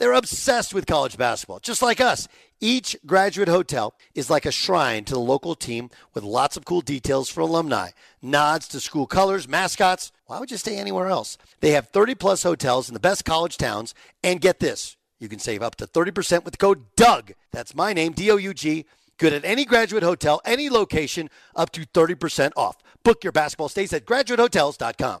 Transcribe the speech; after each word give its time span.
They're 0.00 0.14
obsessed 0.14 0.72
with 0.72 0.86
college 0.86 1.18
basketball, 1.18 1.58
just 1.58 1.82
like 1.82 2.00
us. 2.00 2.26
Each 2.58 2.96
graduate 3.04 3.48
hotel 3.48 3.94
is 4.14 4.30
like 4.30 4.46
a 4.46 4.50
shrine 4.50 5.04
to 5.04 5.12
the 5.12 5.20
local 5.20 5.54
team 5.54 5.90
with 6.14 6.24
lots 6.24 6.56
of 6.56 6.64
cool 6.64 6.80
details 6.80 7.28
for 7.28 7.42
alumni, 7.42 7.90
nods 8.22 8.66
to 8.68 8.80
school 8.80 9.06
colors, 9.06 9.46
mascots. 9.46 10.10
Why 10.24 10.40
would 10.40 10.50
you 10.50 10.56
stay 10.56 10.78
anywhere 10.78 11.08
else? 11.08 11.36
They 11.60 11.72
have 11.72 11.88
30 11.88 12.14
plus 12.14 12.42
hotels 12.42 12.88
in 12.88 12.94
the 12.94 12.98
best 12.98 13.26
college 13.26 13.58
towns. 13.58 13.94
And 14.24 14.40
get 14.40 14.58
this 14.58 14.96
you 15.18 15.28
can 15.28 15.38
save 15.38 15.62
up 15.62 15.76
to 15.76 15.86
30% 15.86 16.44
with 16.44 16.52
the 16.52 16.58
code 16.58 16.82
DOUG. 16.96 17.34
That's 17.52 17.74
my 17.74 17.92
name, 17.92 18.12
D 18.12 18.30
O 18.30 18.38
U 18.38 18.54
G. 18.54 18.86
Good 19.18 19.34
at 19.34 19.44
any 19.44 19.66
graduate 19.66 20.02
hotel, 20.02 20.40
any 20.46 20.70
location, 20.70 21.28
up 21.54 21.72
to 21.72 21.82
30% 21.82 22.52
off. 22.56 22.78
Book 23.04 23.22
your 23.22 23.32
basketball 23.32 23.68
stays 23.68 23.92
at 23.92 24.06
graduatehotels.com. 24.06 25.20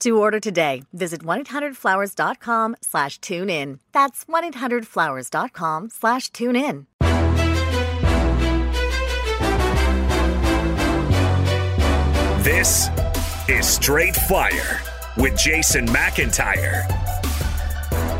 To 0.00 0.16
order 0.16 0.38
today, 0.38 0.84
visit 0.92 1.22
1-800-Flowers.com 1.22 2.76
slash 2.82 3.18
tune 3.18 3.50
in. 3.50 3.80
That's 3.92 4.24
1-800-Flowers.com 4.26 5.90
slash 5.90 6.30
tune 6.30 6.56
in. 6.56 6.86
This 12.44 12.88
is 13.48 13.66
Straight 13.66 14.14
Fire 14.14 14.80
with 15.16 15.36
Jason 15.36 15.86
McIntyre. 15.88 16.84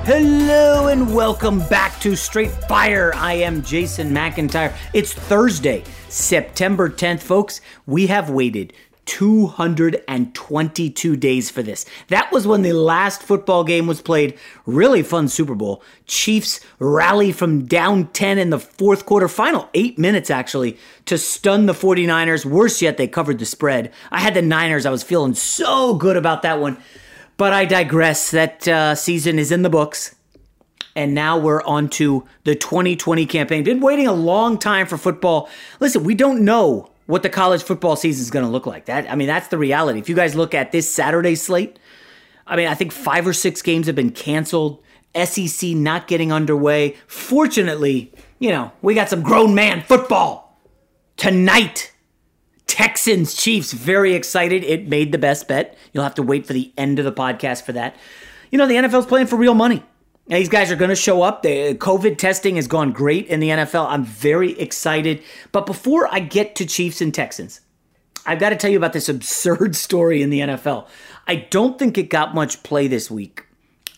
Hello 0.05 0.89
and 0.89 1.15
welcome 1.15 1.61
back 1.69 2.01
to 2.01 2.17
Straight 2.17 2.51
Fire. 2.51 3.13
I 3.15 3.35
am 3.35 3.63
Jason 3.63 4.11
McIntyre. 4.11 4.75
It's 4.95 5.13
Thursday, 5.13 5.85
September 6.09 6.89
10th, 6.89 7.21
folks. 7.21 7.61
We 7.87 8.07
have 8.09 8.31
waited 8.31 8.73
222 9.09 11.17
days 11.17 11.51
for 11.51 11.63
this. 11.63 11.87
That 12.09 12.31
was 12.31 12.47
when 12.47 12.61
the 12.61 12.75
last 12.75 13.23
football 13.23 13.65
game 13.65 13.87
was 13.87 14.03
played. 14.03 14.39
Really 14.67 15.03
fun 15.03 15.29
Super 15.29 15.55
Bowl. 15.55 15.83
Chiefs 16.07 16.61
rally 16.79 17.33
from 17.33 17.65
down 17.65 18.09
10 18.09 18.37
in 18.37 18.51
the 18.51 18.59
fourth 18.59 19.07
quarter, 19.07 19.27
final 19.27 19.71
eight 19.73 19.99
minutes 19.99 20.29
actually, 20.29 20.77
to 21.07 21.17
stun 21.17 21.65
the 21.65 21.73
49ers. 21.73 22.45
Worse 22.45 22.83
yet, 22.83 22.99
they 22.99 23.09
covered 23.09 23.39
the 23.39 23.47
spread. 23.47 23.95
I 24.11 24.21
had 24.21 24.35
the 24.35 24.43
Niners. 24.43 24.85
I 24.85 24.91
was 24.91 25.03
feeling 25.03 25.35
so 25.35 25.95
good 25.95 26.19
about 26.19 26.43
that 26.43 26.61
one. 26.61 26.77
But 27.39 27.55
I 27.55 27.65
digress. 27.65 28.31
That 28.31 28.69
uh, 28.69 28.95
season 28.95 29.39
is 29.39 29.51
in 29.51 29.63
the 29.63 29.71
books. 29.71 30.15
And 30.95 31.15
now 31.15 31.39
we're 31.39 31.63
on 31.63 31.89
to 31.91 32.27
the 32.45 32.55
2020 32.55 33.25
campaign. 33.25 33.65
Been 33.65 33.81
waiting 33.81 34.07
a 34.07 34.13
long 34.13 34.59
time 34.59 34.87
for 34.87 34.99
football. 34.99 35.49
Listen, 35.81 36.05
we 36.05 36.15
don't 36.15 36.45
know 36.45 36.91
what 37.09 37.23
the 37.23 37.31
college 37.31 37.63
football 37.63 37.97
season 37.97 38.23
is 38.23 38.31
going 38.31 38.45
to 38.45 38.51
look 38.51 38.67
like. 38.67 38.85
That 38.85 39.11
I 39.11 39.17
mean, 39.17 39.29
that's 39.29 39.49
the 39.49 39.57
reality. 39.57 39.99
If 39.99 40.11
you 40.11 40.15
guys 40.15 40.37
look 40.37 40.55
at 40.55 40.73
this 40.73 40.93
Saturday 40.93 41.35
slate, 41.35 41.79
I 42.47 42.55
mean, 42.55 42.69
I 42.69 42.75
think 42.75 42.93
five 42.93 43.27
or 43.27 43.33
six 43.33 43.63
games 43.63 43.87
have 43.87 43.97
been 43.97 44.11
canceled. 44.11 44.83
SEC 45.25 45.71
not 45.71 46.07
getting 46.07 46.31
underway. 46.31 46.97
Fortunately, 47.07 48.13
you 48.39 48.51
know, 48.51 48.73
we 48.83 48.95
got 48.95 49.09
some 49.09 49.23
grown 49.23 49.55
man 49.55 49.81
football 49.81 50.61
tonight. 51.17 51.93
Texans 52.67 53.35
Chiefs, 53.35 53.73
very 53.73 54.13
excited. 54.13 54.63
It 54.63 54.87
made 54.87 55.11
the 55.11 55.19
best 55.19 55.49
bet. 55.49 55.79
You'll 55.95 56.05
have 56.05 56.15
to 56.17 56.23
wait 56.23 56.47
for 56.47 56.53
the 56.53 56.71
end 56.77 56.99
of 56.99 57.07
the 57.07 57.13
podcast 57.13 57.63
for 57.63 57.73
that. 57.73 57.97
You 58.51 58.59
know, 58.59 58.67
the 58.67 58.75
NFL's 58.75 59.07
playing 59.07 59.29
for 59.29 59.37
real 59.37 59.55
money. 59.55 59.83
These 60.29 60.51
guys 60.51 60.71
are 60.71 60.77
going 60.77 60.91
to 60.91 60.97
show 60.97 61.23
up. 61.23 61.43
The 61.43 61.75
COVID 61.75 62.19
testing 62.19 62.57
has 62.57 62.67
gone 62.67 62.93
great 62.93 63.27
in 63.29 63.41
the 63.41 63.49
NFL. 63.49 63.87
I'm 63.89 64.05
very 64.05 64.59
excited. 64.61 65.23
But 65.53 65.65
before 65.65 66.07
I 66.13 66.21
get 66.21 66.55
to 66.57 66.67
Chiefs 66.67 67.01
and 67.01 67.15
Texans, 67.15 67.63
I've 68.27 68.39
got 68.39 68.51
to 68.51 68.57
tell 68.57 68.71
you 68.71 68.77
about 68.77 68.93
this 68.93 69.09
absurd 69.09 69.75
story 69.87 70.21
in 70.21 70.29
the 70.29 70.41
NFL. 70.41 70.87
I 71.27 71.37
don't 71.37 71.79
think 71.79 71.97
it 71.97 72.11
got 72.11 72.35
much 72.35 72.63
play 72.63 72.89
this 72.89 73.11
week 73.11 73.47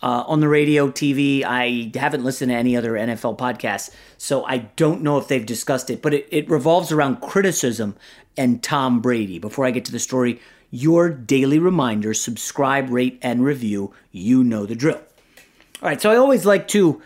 uh, 0.05 0.23
on 0.29 0.39
the 0.39 0.47
radio, 0.47 0.89
TV. 0.89 1.43
I 1.45 1.91
haven't 1.99 2.23
listened 2.23 2.51
to 2.51 2.57
any 2.57 2.77
other 2.77 2.93
NFL 2.93 3.37
podcasts, 3.37 3.91
so 4.17 4.45
I 4.45 4.59
don't 4.77 5.03
know 5.03 5.19
if 5.19 5.27
they've 5.27 5.45
discussed 5.45 5.91
it. 5.91 6.01
But 6.01 6.15
it, 6.15 6.29
it 6.31 6.49
revolves 6.49 6.93
around 6.93 7.21
criticism 7.23 7.97
and 8.37 8.63
Tom 8.63 9.01
Brady. 9.01 9.41
Before 9.41 9.67
I 9.67 9.73
get 9.73 9.85
to 9.87 9.93
the 9.93 9.99
story, 9.99 10.41
your 10.71 11.11
daily 11.11 11.59
reminder. 11.59 12.15
Subscribe, 12.15 12.89
rate, 12.89 13.19
and 13.21 13.45
review. 13.45 13.93
You 14.13 14.45
know 14.45 14.65
the 14.65 14.77
drill. 14.77 15.03
All 15.83 15.89
right, 15.89 16.01
so 16.01 16.11
I 16.11 16.17
always 16.17 16.45
like 16.45 16.69
to, 16.69 17.01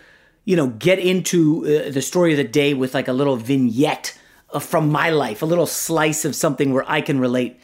you 0.45 0.57
know, 0.57 0.67
get 0.67 0.99
into 0.99 1.65
uh, 1.65 1.91
the 1.91 2.03
story 2.03 2.33
of 2.33 2.39
the 2.39 2.45
day 2.45 2.75
with 2.75 2.93
like 2.93 3.07
a 3.07 3.13
little 3.13 3.37
vignette 3.37 4.19
from 4.61 4.91
my 4.91 5.11
life, 5.11 5.43
a 5.43 5.47
little 5.47 5.67
slice 5.67 6.25
of 6.25 6.35
something 6.35 6.73
where 6.73 6.85
I 6.89 7.01
can 7.01 7.21
relate. 7.21 7.61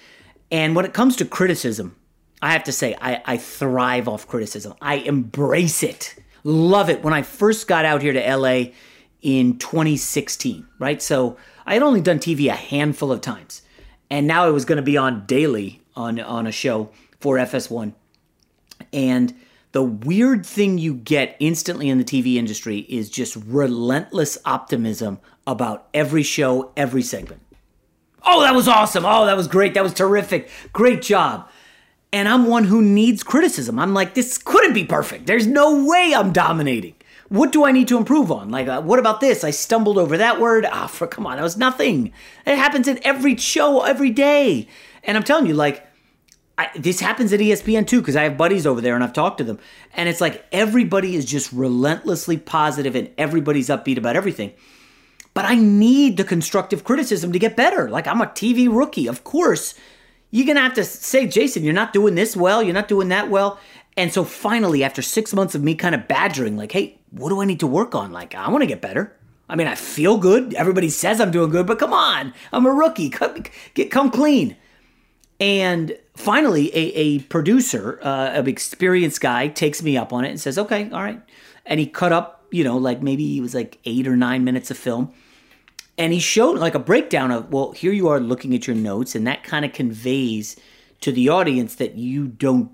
And 0.53 0.77
when 0.77 0.85
it 0.85 0.93
comes 0.93 1.17
to 1.17 1.25
criticism, 1.25 1.97
I 2.41 2.53
have 2.53 2.63
to 2.65 2.73
say, 2.73 2.97
I, 3.01 3.23
I 3.25 3.37
thrive 3.39 4.07
off 4.07 4.29
criticism. 4.29 4.75
I 4.81 4.97
embrace 4.97 5.83
it, 5.83 6.15
love 6.45 6.89
it. 6.89 7.03
When 7.03 7.13
I 7.13 7.23
first 7.23 7.67
got 7.67 7.85
out 7.85 8.03
here 8.03 8.13
to 8.13 8.37
LA 8.37 8.71
in 9.21 9.59
2016, 9.59 10.67
right? 10.79 11.03
So 11.03 11.37
I 11.67 11.75
had 11.75 11.83
only 11.83 12.01
done 12.01 12.21
TV 12.21 12.49
a 12.49 12.57
handful 12.57 13.11
of 13.11 13.21
times, 13.21 13.63
and 14.11 14.29
now 14.29 14.45
I 14.45 14.51
was 14.51 14.65
going 14.65 14.77
to 14.77 14.83
be 14.83 14.97
on 14.97 15.27
daily 15.27 15.83
on 15.97 16.21
on 16.21 16.47
a 16.47 16.53
show 16.53 16.91
for 17.19 17.37
FS1. 17.37 17.95
And 18.93 19.35
the 19.73 19.83
weird 19.83 20.45
thing 20.45 20.79
you 20.79 20.95
get 20.95 21.37
instantly 21.39 21.89
in 21.89 21.99
the 21.99 22.05
TV 22.05 22.37
industry 22.37 22.79
is 22.89 23.09
just 23.09 23.37
relentless 23.37 24.37
optimism 24.45 25.21
about 25.47 25.89
every 25.95 26.23
show, 26.23 26.73
every 26.77 27.03
segment. 27.03 27.41
Oh, 28.25 28.43
that 28.43 28.55
was 28.55 28.69
awesome. 28.69 29.05
Oh, 29.07 29.27
that 29.27 29.37
was 29.37 29.49
great. 29.49 29.75
That 29.75 29.83
was 29.83 29.95
terrific. 29.95 30.51
Great 30.73 31.03
job. 31.03 31.49
And 32.13 32.29
I'm 32.29 32.47
one 32.47 32.65
who 32.65 32.83
needs 32.83 33.23
criticism. 33.23 33.79
I'm 33.79 33.95
like, 33.95 34.15
this 34.15 34.37
couldn't 34.39 34.75
be 34.75 34.85
perfect. 34.85 35.27
There's 35.27 35.47
no 35.47 35.85
way 35.85 36.13
I'm 36.15 36.33
dominating. 36.33 36.95
What 37.29 37.53
do 37.53 37.65
I 37.65 37.71
need 37.71 37.87
to 37.89 37.97
improve 37.97 38.33
on? 38.33 38.51
Like, 38.51 38.67
uh, 38.67 38.83
what 38.83 38.99
about 38.99 39.21
this? 39.21 39.45
I 39.45 39.51
stumbled 39.51 39.99
over 39.99 40.17
that 40.19 40.41
word. 40.41 40.67
Ah, 40.67 40.89
for 40.89 41.07
come 41.07 41.27
on, 41.27 41.37
that 41.37 41.45
was 41.45 41.57
nothing. 41.57 42.13
It 42.45 42.57
happens 42.57 42.89
in 42.89 42.99
every 43.05 43.37
show, 43.37 43.83
every 43.83 44.11
day. 44.11 44.67
And 45.05 45.17
I'm 45.17 45.23
telling 45.23 45.47
you, 45.47 45.55
like, 45.55 45.87
I, 46.61 46.69
this 46.79 47.01
happens 47.01 47.33
at 47.33 47.41
ESPN 47.41 47.87
too, 47.87 48.01
because 48.01 48.17
I 48.17 48.25
have 48.25 48.37
buddies 48.37 48.67
over 48.67 48.83
there 48.83 48.95
and 48.95 49.03
I've 49.03 49.15
talked 49.15 49.39
to 49.39 49.45
them. 49.45 49.59
And 49.95 50.11
it's 50.11 50.21
like 50.21 50.45
everybody 50.53 51.17
is 51.17 51.25
just 51.25 51.51
relentlessly 51.53 52.37
positive 52.37 52.95
and 52.95 53.09
everybody's 53.17 53.69
upbeat 53.69 53.97
about 53.97 54.15
everything. 54.15 54.53
But 55.33 55.47
I 55.47 55.55
need 55.55 56.19
the 56.19 56.25
constructive 56.25 56.85
criticism 56.85 57.33
to 57.33 57.39
get 57.39 57.57
better. 57.57 57.89
Like, 57.89 58.07
I'm 58.07 58.21
a 58.21 58.27
TV 58.27 58.69
rookie. 58.71 59.07
Of 59.07 59.25
course, 59.25 59.75
you're 60.31 60.55
to 60.55 60.61
have 60.61 60.75
to 60.75 60.85
say, 60.85 61.27
Jason, 61.27 61.65
you're 61.65 61.73
not 61.73 61.95
doing 61.95 62.15
this 62.15 62.37
well. 62.37 62.63
You're 62.63 62.75
not 62.75 62.89
doing 62.89 63.09
that 63.09 63.31
well. 63.31 63.59
And 63.97 64.13
so 64.13 64.23
finally, 64.23 64.85
after 64.85 65.01
six 65.01 65.33
months 65.33 65.55
of 65.55 65.63
me 65.63 65.75
kind 65.75 65.95
of 65.95 66.07
badgering, 66.09 66.59
like, 66.59 66.73
hey, 66.73 66.99
what 67.11 67.31
do 67.31 67.41
I 67.41 67.47
need 67.47 67.61
to 67.61 67.67
work 67.67 67.95
on? 67.95 68.13
Like, 68.13 68.35
I 68.35 68.51
want 68.51 68.61
to 68.61 68.67
get 68.67 68.83
better. 68.83 69.17
I 69.49 69.57
mean, 69.57 69.67
I 69.67 69.77
feel 69.77 70.19
good. 70.19 70.53
Everybody 70.53 70.91
says 70.91 71.23
I'm 71.23 71.31
doing 71.31 71.51
good, 71.51 71.67
but 71.67 71.79
come 71.79 71.95
on, 71.95 72.35
I'm 72.53 72.67
a 72.67 72.71
rookie. 72.71 73.09
Come, 73.09 73.45
get, 73.73 73.91
come 73.91 74.11
clean. 74.11 74.57
And 75.41 75.97
finally, 76.21 76.69
a, 76.75 76.93
a 76.95 77.19
producer, 77.21 77.99
uh, 78.03 78.31
an 78.31 78.49
experienced 78.49 79.21
guy, 79.21 79.49
takes 79.49 79.83
me 79.83 79.97
up 79.97 80.13
on 80.13 80.25
it 80.25 80.31
and 80.31 80.41
says, 80.41 80.59
okay, 80.59 80.91
all 80.91 81.03
right. 81.03 81.21
And 81.67 81.81
he 81.81 81.87
cut 81.87 82.13
up, 82.13 82.45
you 82.51 82.65
know, 82.65 82.77
like 82.77 83.03
maybe 83.03 83.37
it 83.37 83.41
was 83.41 83.55
like 83.55 83.79
eight 83.85 84.07
or 84.07 84.17
nine 84.17 84.45
minutes 84.45 84.71
of 84.71 84.79
film. 84.79 85.13
And 85.99 86.13
he 86.13 86.21
showed 86.21 86.59
like 86.59 86.75
a 86.75 86.79
breakdown 86.79 87.31
of 87.31 87.53
well 87.53 87.73
here 87.73 87.93
you 87.93 88.09
are 88.09 88.21
looking 88.21 88.55
at 88.55 88.67
your 88.67 88.77
notes 88.77 89.15
and 89.15 89.27
that 89.27 89.45
kind 89.45 89.65
of 89.65 89.73
conveys 89.73 90.57
to 91.03 91.13
the 91.13 91.29
audience 91.29 91.75
that 91.75 91.97
you 91.97 92.27
don't 92.27 92.71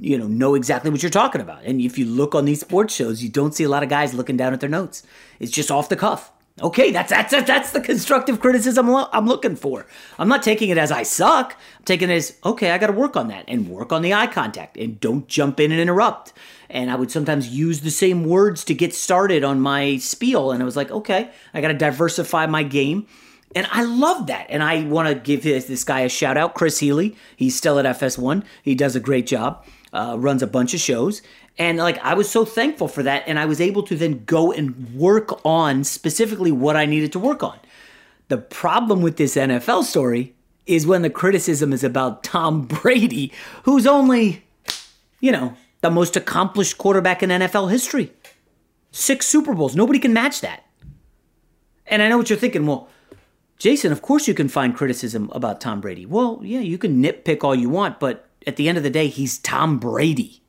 you 0.00 0.18
know 0.18 0.26
know 0.26 0.56
exactly 0.56 0.90
what 0.90 1.00
you're 1.00 1.10
talking 1.10 1.40
about. 1.40 1.62
And 1.64 1.80
if 1.80 1.96
you 1.98 2.04
look 2.04 2.34
on 2.34 2.46
these 2.46 2.60
sports 2.60 2.92
shows 2.92 3.22
you 3.22 3.28
don't 3.28 3.54
see 3.54 3.62
a 3.62 3.68
lot 3.68 3.84
of 3.84 3.88
guys 3.88 4.12
looking 4.12 4.36
down 4.36 4.52
at 4.52 4.60
their 4.60 4.68
notes. 4.68 5.04
It's 5.38 5.52
just 5.52 5.70
off 5.70 5.88
the 5.88 5.94
cuff 5.94 6.32
okay 6.62 6.92
that's 6.92 7.10
that's 7.10 7.32
that's 7.32 7.72
the 7.72 7.80
constructive 7.80 8.40
criticism 8.40 8.88
i'm 8.88 9.26
looking 9.26 9.56
for 9.56 9.86
i'm 10.20 10.28
not 10.28 10.40
taking 10.40 10.68
it 10.68 10.78
as 10.78 10.92
i 10.92 11.02
suck 11.02 11.56
i'm 11.78 11.84
taking 11.84 12.08
it 12.08 12.14
as 12.14 12.36
okay 12.44 12.70
i 12.70 12.78
got 12.78 12.86
to 12.86 12.92
work 12.92 13.16
on 13.16 13.26
that 13.26 13.44
and 13.48 13.68
work 13.68 13.92
on 13.92 14.02
the 14.02 14.14
eye 14.14 14.28
contact 14.28 14.76
and 14.76 15.00
don't 15.00 15.26
jump 15.26 15.58
in 15.58 15.72
and 15.72 15.80
interrupt 15.80 16.32
and 16.74 16.90
I 16.90 16.96
would 16.96 17.10
sometimes 17.10 17.48
use 17.48 17.80
the 17.80 17.90
same 17.90 18.24
words 18.24 18.64
to 18.64 18.74
get 18.74 18.94
started 18.94 19.44
on 19.44 19.60
my 19.60 19.96
spiel. 19.98 20.50
And 20.50 20.62
I 20.62 20.66
was 20.66 20.76
like, 20.76 20.90
okay, 20.90 21.30
I 21.54 21.60
got 21.60 21.68
to 21.68 21.74
diversify 21.74 22.46
my 22.46 22.64
game. 22.64 23.06
And 23.54 23.68
I 23.70 23.84
love 23.84 24.26
that. 24.26 24.46
And 24.48 24.62
I 24.62 24.82
want 24.82 25.08
to 25.08 25.14
give 25.14 25.44
this, 25.44 25.66
this, 25.66 25.84
guy 25.84 26.00
a 26.00 26.08
shout 26.08 26.36
out, 26.36 26.54
Chris 26.54 26.80
Healy. 26.80 27.16
He's 27.36 27.54
still 27.54 27.78
at 27.78 27.84
FS1. 27.84 28.42
He 28.62 28.74
does 28.74 28.96
a 28.96 29.00
great 29.00 29.28
job, 29.28 29.64
uh, 29.92 30.16
runs 30.18 30.42
a 30.42 30.48
bunch 30.48 30.74
of 30.74 30.80
shows. 30.80 31.22
And 31.56 31.78
like, 31.78 31.98
I 31.98 32.14
was 32.14 32.28
so 32.28 32.44
thankful 32.44 32.88
for 32.88 33.02
that. 33.02 33.24
And 33.26 33.38
I 33.38 33.46
was 33.46 33.60
able 33.60 33.82
to 33.84 33.96
then 33.96 34.24
go 34.24 34.52
and 34.52 34.94
work 34.94 35.44
on 35.44 35.84
specifically 35.84 36.50
what 36.50 36.76
I 36.76 36.86
needed 36.86 37.12
to 37.12 37.18
work 37.18 37.42
on. 37.42 37.58
The 38.28 38.38
problem 38.38 39.02
with 39.02 39.16
this 39.16 39.36
NFL 39.36 39.84
story 39.84 40.34
is 40.66 40.86
when 40.86 41.02
the 41.02 41.10
criticism 41.10 41.72
is 41.72 41.84
about 41.84 42.24
Tom 42.24 42.62
Brady, 42.66 43.32
who's 43.64 43.86
only, 43.86 44.44
you 45.20 45.30
know, 45.30 45.56
the 45.80 45.90
most 45.90 46.16
accomplished 46.16 46.78
quarterback 46.78 47.22
in 47.22 47.30
NFL 47.30 47.70
history. 47.70 48.12
Six 48.90 49.26
Super 49.26 49.54
Bowls. 49.54 49.76
Nobody 49.76 49.98
can 49.98 50.12
match 50.12 50.40
that. 50.40 50.64
And 51.86 52.00
I 52.00 52.08
know 52.08 52.16
what 52.16 52.30
you're 52.30 52.38
thinking. 52.38 52.66
Well, 52.66 52.88
Jason, 53.58 53.92
of 53.92 54.02
course 54.02 54.26
you 54.26 54.34
can 54.34 54.48
find 54.48 54.74
criticism 54.74 55.30
about 55.32 55.60
Tom 55.60 55.80
Brady. 55.80 56.06
Well, 56.06 56.40
yeah, 56.42 56.60
you 56.60 56.78
can 56.78 57.02
nitpick 57.02 57.44
all 57.44 57.54
you 57.54 57.68
want, 57.68 58.00
but 58.00 58.28
at 58.46 58.56
the 58.56 58.68
end 58.68 58.78
of 58.78 58.84
the 58.84 58.90
day, 58.90 59.08
he's 59.08 59.38
Tom 59.38 59.78
Brady. 59.78 60.43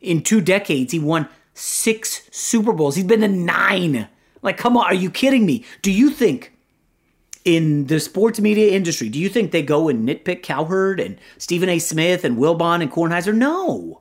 In 0.00 0.22
two 0.22 0.40
decades, 0.40 0.92
he 0.92 0.98
won 0.98 1.28
six 1.54 2.22
Super 2.30 2.72
Bowls. 2.72 2.96
He's 2.96 3.04
been 3.04 3.20
to 3.20 3.28
nine. 3.28 4.08
Like, 4.42 4.56
come 4.56 4.76
on, 4.76 4.86
are 4.86 4.94
you 4.94 5.10
kidding 5.10 5.44
me? 5.44 5.64
Do 5.82 5.92
you 5.92 6.10
think 6.10 6.52
in 7.44 7.86
the 7.86 8.00
sports 8.00 8.40
media 8.40 8.72
industry, 8.72 9.08
do 9.08 9.18
you 9.18 9.28
think 9.28 9.50
they 9.50 9.62
go 9.62 9.88
and 9.88 10.06
nitpick 10.08 10.42
Cowherd 10.42 11.00
and 11.00 11.18
Stephen 11.38 11.68
A. 11.68 11.78
Smith 11.78 12.24
and 12.24 12.36
Wilbon 12.36 12.82
and 12.82 12.90
Kornheiser? 12.90 13.34
No. 13.34 14.00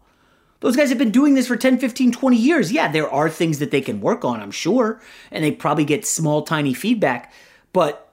Those 0.62 0.76
guys 0.76 0.90
have 0.90 0.98
been 0.98 1.12
doing 1.12 1.36
this 1.36 1.48
for 1.48 1.56
10, 1.56 1.80
15, 1.80 2.12
20 2.12 2.36
years. 2.36 2.72
Yeah, 2.72 2.92
there 2.92 3.10
are 3.10 3.30
things 3.30 3.60
that 3.60 3.72
they 3.72 3.80
can 3.82 4.02
work 4.02 4.26
on, 4.26 4.42
I'm 4.42 4.52
sure, 4.52 5.02
and 5.32 5.44
they 5.44 5.52
probably 5.52 5.86
get 5.86 6.06
small, 6.06 6.42
tiny 6.42 6.74
feedback. 6.74 7.32
But 7.72 8.09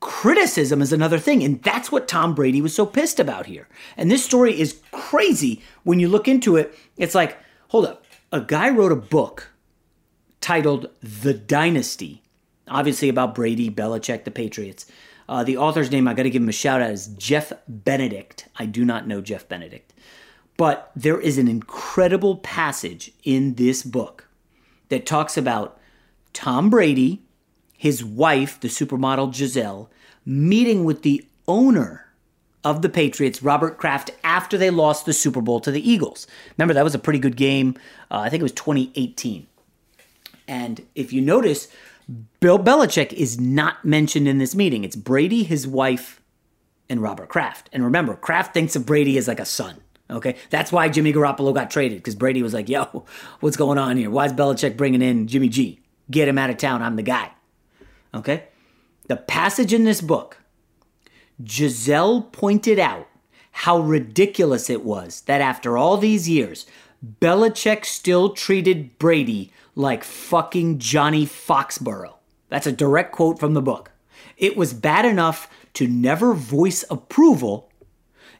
criticism 0.00 0.82
is 0.82 0.92
another 0.92 1.18
thing, 1.18 1.42
and 1.42 1.62
that's 1.62 1.92
what 1.92 2.08
Tom 2.08 2.34
Brady 2.34 2.60
was 2.60 2.74
so 2.74 2.86
pissed 2.86 3.20
about 3.20 3.46
here. 3.46 3.68
And 3.96 4.10
this 4.10 4.24
story 4.24 4.58
is 4.58 4.80
crazy 4.90 5.62
when 5.84 6.00
you 6.00 6.08
look 6.08 6.26
into 6.26 6.56
it. 6.56 6.74
It's 6.96 7.14
like, 7.14 7.38
hold 7.68 7.86
up, 7.86 8.04
a 8.32 8.40
guy 8.40 8.70
wrote 8.70 8.92
a 8.92 8.96
book 8.96 9.52
titled 10.40 10.88
The 11.02 11.34
Dynasty, 11.34 12.22
obviously 12.66 13.08
about 13.08 13.34
Brady, 13.34 13.70
Belichick, 13.70 14.24
the 14.24 14.30
Patriots. 14.30 14.86
Uh, 15.28 15.44
the 15.44 15.56
author's 15.56 15.92
name, 15.92 16.08
I 16.08 16.14
got 16.14 16.24
to 16.24 16.30
give 16.30 16.42
him 16.42 16.48
a 16.48 16.52
shout 16.52 16.82
out, 16.82 16.90
is 16.90 17.06
Jeff 17.06 17.52
Benedict. 17.68 18.48
I 18.56 18.66
do 18.66 18.84
not 18.84 19.06
know 19.06 19.20
Jeff 19.20 19.48
Benedict. 19.48 19.92
But 20.56 20.90
there 20.96 21.20
is 21.20 21.38
an 21.38 21.46
incredible 21.46 22.36
passage 22.38 23.12
in 23.22 23.54
this 23.54 23.82
book 23.82 24.28
that 24.88 25.06
talks 25.06 25.36
about 25.36 25.78
Tom 26.32 26.68
Brady, 26.68 27.22
his 27.80 28.04
wife, 28.04 28.60
the 28.60 28.68
supermodel 28.68 29.32
Gisele, 29.32 29.90
meeting 30.26 30.84
with 30.84 31.00
the 31.00 31.26
owner 31.48 32.04
of 32.62 32.82
the 32.82 32.90
Patriots, 32.90 33.42
Robert 33.42 33.78
Kraft, 33.78 34.10
after 34.22 34.58
they 34.58 34.68
lost 34.68 35.06
the 35.06 35.14
Super 35.14 35.40
Bowl 35.40 35.60
to 35.60 35.70
the 35.70 35.90
Eagles. 35.90 36.26
Remember, 36.58 36.74
that 36.74 36.84
was 36.84 36.94
a 36.94 36.98
pretty 36.98 37.18
good 37.18 37.38
game. 37.38 37.74
Uh, 38.10 38.18
I 38.18 38.28
think 38.28 38.40
it 38.40 38.42
was 38.42 38.52
2018. 38.52 39.46
And 40.46 40.86
if 40.94 41.10
you 41.10 41.22
notice, 41.22 41.68
Bill 42.40 42.58
Belichick 42.58 43.14
is 43.14 43.40
not 43.40 43.82
mentioned 43.82 44.28
in 44.28 44.36
this 44.36 44.54
meeting. 44.54 44.84
It's 44.84 44.94
Brady, 44.94 45.42
his 45.42 45.66
wife, 45.66 46.20
and 46.90 47.00
Robert 47.00 47.30
Kraft. 47.30 47.70
And 47.72 47.82
remember, 47.82 48.14
Kraft 48.14 48.52
thinks 48.52 48.76
of 48.76 48.84
Brady 48.84 49.16
as 49.16 49.26
like 49.26 49.40
a 49.40 49.46
son. 49.46 49.76
Okay, 50.10 50.36
that's 50.50 50.70
why 50.70 50.90
Jimmy 50.90 51.14
Garoppolo 51.14 51.54
got 51.54 51.70
traded 51.70 51.96
because 51.96 52.14
Brady 52.14 52.42
was 52.42 52.52
like, 52.52 52.68
"Yo, 52.68 53.06
what's 53.40 53.56
going 53.56 53.78
on 53.78 53.96
here? 53.96 54.10
Why 54.10 54.26
is 54.26 54.34
Belichick 54.34 54.76
bringing 54.76 55.00
in 55.00 55.28
Jimmy 55.28 55.48
G? 55.48 55.80
Get 56.10 56.28
him 56.28 56.36
out 56.36 56.50
of 56.50 56.58
town. 56.58 56.82
I'm 56.82 56.96
the 56.96 57.02
guy." 57.02 57.30
Okay, 58.14 58.44
the 59.06 59.16
passage 59.16 59.72
in 59.72 59.84
this 59.84 60.00
book, 60.00 60.38
Gisele 61.42 62.22
pointed 62.22 62.78
out 62.78 63.08
how 63.52 63.78
ridiculous 63.78 64.68
it 64.68 64.84
was 64.84 65.22
that 65.22 65.40
after 65.40 65.76
all 65.76 65.96
these 65.96 66.28
years, 66.28 66.66
Belichick 67.20 67.84
still 67.84 68.30
treated 68.30 68.98
Brady 68.98 69.52
like 69.74 70.04
fucking 70.04 70.78
Johnny 70.78 71.24
Foxborough. 71.24 72.14
That's 72.48 72.66
a 72.66 72.72
direct 72.72 73.12
quote 73.12 73.38
from 73.38 73.54
the 73.54 73.62
book. 73.62 73.92
It 74.36 74.56
was 74.56 74.74
bad 74.74 75.04
enough 75.04 75.48
to 75.74 75.86
never 75.86 76.34
voice 76.34 76.84
approval. 76.90 77.70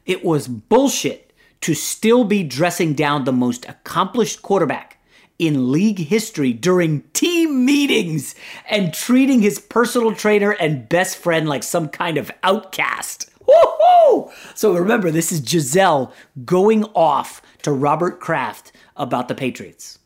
It 0.05 0.23
was 0.23 0.47
bullshit 0.47 1.33
to 1.61 1.73
still 1.73 2.23
be 2.23 2.43
dressing 2.43 2.93
down 2.93 3.23
the 3.23 3.31
most 3.31 3.67
accomplished 3.69 4.41
quarterback 4.41 5.00
in 5.41 5.71
league 5.71 5.97
history 5.97 6.53
during 6.53 7.01
team 7.13 7.65
meetings 7.65 8.35
and 8.69 8.93
treating 8.93 9.41
his 9.41 9.57
personal 9.57 10.13
trainer 10.13 10.51
and 10.51 10.87
best 10.87 11.17
friend 11.17 11.49
like 11.49 11.63
some 11.63 11.89
kind 11.89 12.19
of 12.19 12.29
outcast. 12.43 13.27
Woo-hoo! 13.47 14.31
So 14.53 14.75
remember, 14.75 15.09
this 15.09 15.31
is 15.31 15.39
Gisele 15.39 16.13
going 16.45 16.83
off 16.93 17.41
to 17.63 17.71
Robert 17.71 18.19
Kraft 18.19 18.71
about 18.95 19.29
the 19.29 19.33
Patriots. 19.33 19.97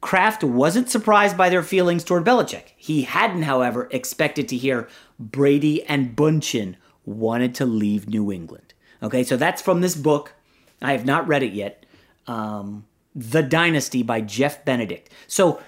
Kraft 0.00 0.42
wasn't 0.42 0.90
surprised 0.90 1.36
by 1.36 1.48
their 1.48 1.62
feelings 1.62 2.02
toward 2.02 2.24
Belichick. 2.24 2.72
He 2.76 3.02
hadn't, 3.02 3.42
however, 3.42 3.88
expected 3.92 4.48
to 4.48 4.56
hear 4.56 4.88
Brady 5.20 5.84
and 5.84 6.16
Bundchen 6.16 6.74
wanted 7.06 7.54
to 7.54 7.64
leave 7.64 8.08
New 8.08 8.32
England. 8.32 8.74
Okay, 9.04 9.22
so 9.22 9.36
that's 9.36 9.62
from 9.62 9.82
this 9.82 9.94
book. 9.94 10.34
I 10.82 10.90
have 10.90 11.06
not 11.06 11.28
read 11.28 11.44
it 11.44 11.52
yet. 11.52 11.86
Um, 12.26 12.86
the 13.14 13.42
Dynasty 13.42 14.02
by 14.02 14.20
Jeff 14.20 14.64
Benedict. 14.64 15.10
So 15.26 15.60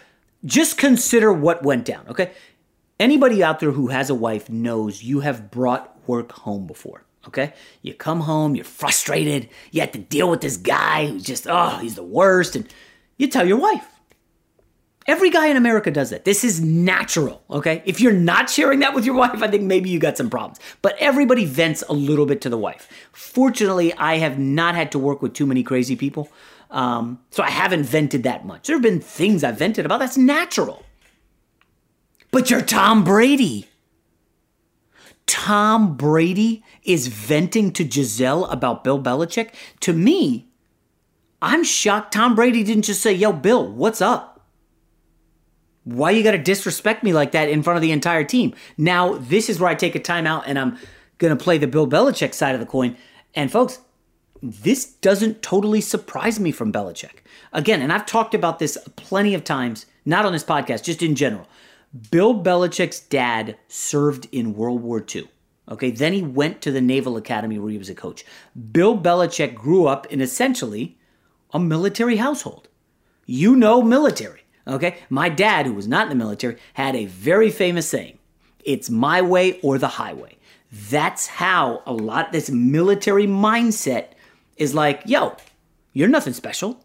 just 0.44 0.78
consider 0.78 1.32
what 1.32 1.62
went 1.62 1.84
down, 1.84 2.06
okay? 2.08 2.32
Anybody 2.98 3.42
out 3.42 3.60
there 3.60 3.72
who 3.72 3.88
has 3.88 4.10
a 4.10 4.14
wife 4.14 4.48
knows 4.48 5.02
you 5.02 5.20
have 5.20 5.50
brought 5.50 5.96
work 6.08 6.32
home 6.32 6.66
before, 6.66 7.04
okay? 7.28 7.52
You 7.82 7.94
come 7.94 8.20
home, 8.20 8.54
you're 8.54 8.64
frustrated, 8.64 9.48
you 9.70 9.80
have 9.80 9.92
to 9.92 9.98
deal 9.98 10.30
with 10.30 10.40
this 10.40 10.56
guy 10.56 11.06
who's 11.06 11.24
just, 11.24 11.46
oh, 11.48 11.78
he's 11.78 11.94
the 11.94 12.02
worst, 12.02 12.56
and 12.56 12.66
you 13.16 13.28
tell 13.28 13.46
your 13.46 13.58
wife. 13.58 13.86
Every 15.06 15.30
guy 15.30 15.46
in 15.46 15.56
America 15.56 15.90
does 15.92 16.10
that. 16.10 16.24
This 16.24 16.42
is 16.42 16.60
natural, 16.60 17.44
okay? 17.48 17.80
If 17.84 18.00
you're 18.00 18.12
not 18.12 18.50
sharing 18.50 18.80
that 18.80 18.92
with 18.92 19.04
your 19.04 19.14
wife, 19.22 19.40
I 19.40 19.48
think 19.48 19.62
maybe 19.62 19.88
you 19.88 20.00
got 20.00 20.16
some 20.16 20.30
problems. 20.30 20.58
But 20.82 20.96
everybody 20.98 21.44
vents 21.44 21.84
a 21.88 21.92
little 21.92 22.26
bit 22.26 22.40
to 22.40 22.48
the 22.48 22.58
wife. 22.58 22.88
Fortunately, 23.12 23.92
I 23.94 24.18
have 24.18 24.38
not 24.38 24.74
had 24.74 24.90
to 24.92 24.98
work 24.98 25.22
with 25.22 25.32
too 25.32 25.46
many 25.46 25.62
crazy 25.62 25.94
people. 25.94 26.28
Um, 26.70 27.20
so 27.30 27.42
I 27.42 27.50
haven't 27.50 27.84
vented 27.84 28.24
that 28.24 28.44
much. 28.44 28.66
There 28.66 28.76
have 28.76 28.82
been 28.82 29.00
things 29.00 29.44
I've 29.44 29.58
vented 29.58 29.86
about. 29.86 30.00
That's 30.00 30.16
natural. 30.16 30.84
But 32.30 32.50
you're 32.50 32.62
Tom 32.62 33.04
Brady. 33.04 33.68
Tom 35.26 35.96
Brady 35.96 36.62
is 36.84 37.08
venting 37.08 37.72
to 37.72 37.84
Gisele 37.84 38.46
about 38.46 38.84
Bill 38.84 39.02
Belichick. 39.02 39.50
To 39.80 39.92
me, 39.92 40.48
I'm 41.42 41.64
shocked 41.64 42.12
Tom 42.12 42.34
Brady 42.34 42.62
didn't 42.62 42.84
just 42.84 43.02
say, 43.02 43.12
Yo, 43.12 43.32
Bill, 43.32 43.70
what's 43.70 44.00
up? 44.00 44.46
Why 45.84 46.10
you 46.10 46.24
got 46.24 46.32
to 46.32 46.38
disrespect 46.38 47.04
me 47.04 47.12
like 47.12 47.32
that 47.32 47.48
in 47.48 47.62
front 47.62 47.76
of 47.76 47.82
the 47.82 47.92
entire 47.92 48.24
team? 48.24 48.54
Now, 48.76 49.18
this 49.18 49.48
is 49.48 49.60
where 49.60 49.70
I 49.70 49.74
take 49.74 49.94
a 49.94 50.00
timeout 50.00 50.42
and 50.46 50.58
I'm 50.58 50.78
to 51.36 51.42
play 51.42 51.58
the 51.58 51.66
Bill 51.66 51.86
Belichick 51.86 52.34
side 52.34 52.54
of 52.54 52.60
the 52.60 52.66
coin. 52.66 52.96
And 53.34 53.50
folks, 53.52 53.78
this 54.42 54.84
doesn't 54.84 55.42
totally 55.42 55.80
surprise 55.80 56.38
me 56.38 56.52
from 56.52 56.72
Belichick. 56.72 57.18
Again, 57.52 57.82
and 57.82 57.92
I've 57.92 58.06
talked 58.06 58.34
about 58.34 58.58
this 58.58 58.78
plenty 58.96 59.34
of 59.34 59.44
times, 59.44 59.86
not 60.04 60.24
on 60.24 60.32
this 60.32 60.44
podcast, 60.44 60.84
just 60.84 61.02
in 61.02 61.14
general. 61.14 61.46
Bill 62.10 62.34
Belichick's 62.34 63.00
dad 63.00 63.56
served 63.68 64.28
in 64.32 64.54
World 64.54 64.82
War 64.82 65.04
II. 65.14 65.28
Okay, 65.68 65.90
then 65.90 66.12
he 66.12 66.22
went 66.22 66.60
to 66.62 66.70
the 66.70 66.80
Naval 66.80 67.16
Academy 67.16 67.58
where 67.58 67.72
he 67.72 67.78
was 67.78 67.88
a 67.88 67.94
coach. 67.94 68.24
Bill 68.72 68.96
Belichick 68.96 69.54
grew 69.54 69.86
up 69.86 70.06
in 70.06 70.20
essentially 70.20 70.96
a 71.52 71.58
military 71.58 72.16
household. 72.16 72.68
You 73.24 73.56
know, 73.56 73.82
military. 73.82 74.42
Okay? 74.68 74.98
My 75.10 75.28
dad, 75.28 75.66
who 75.66 75.74
was 75.74 75.88
not 75.88 76.04
in 76.04 76.10
the 76.10 76.24
military, 76.24 76.56
had 76.74 76.94
a 76.94 77.06
very 77.06 77.50
famous 77.50 77.88
saying 77.88 78.18
it's 78.64 78.90
my 78.90 79.22
way 79.22 79.60
or 79.60 79.78
the 79.78 79.88
highway. 79.88 80.36
That's 80.90 81.26
how 81.26 81.82
a 81.86 81.92
lot 81.92 82.26
of 82.26 82.32
this 82.32 82.50
military 82.50 83.26
mindset 83.26 84.08
is 84.56 84.74
like, 84.74 85.02
yo, 85.06 85.36
you're 85.92 86.08
nothing 86.08 86.32
special. 86.32 86.82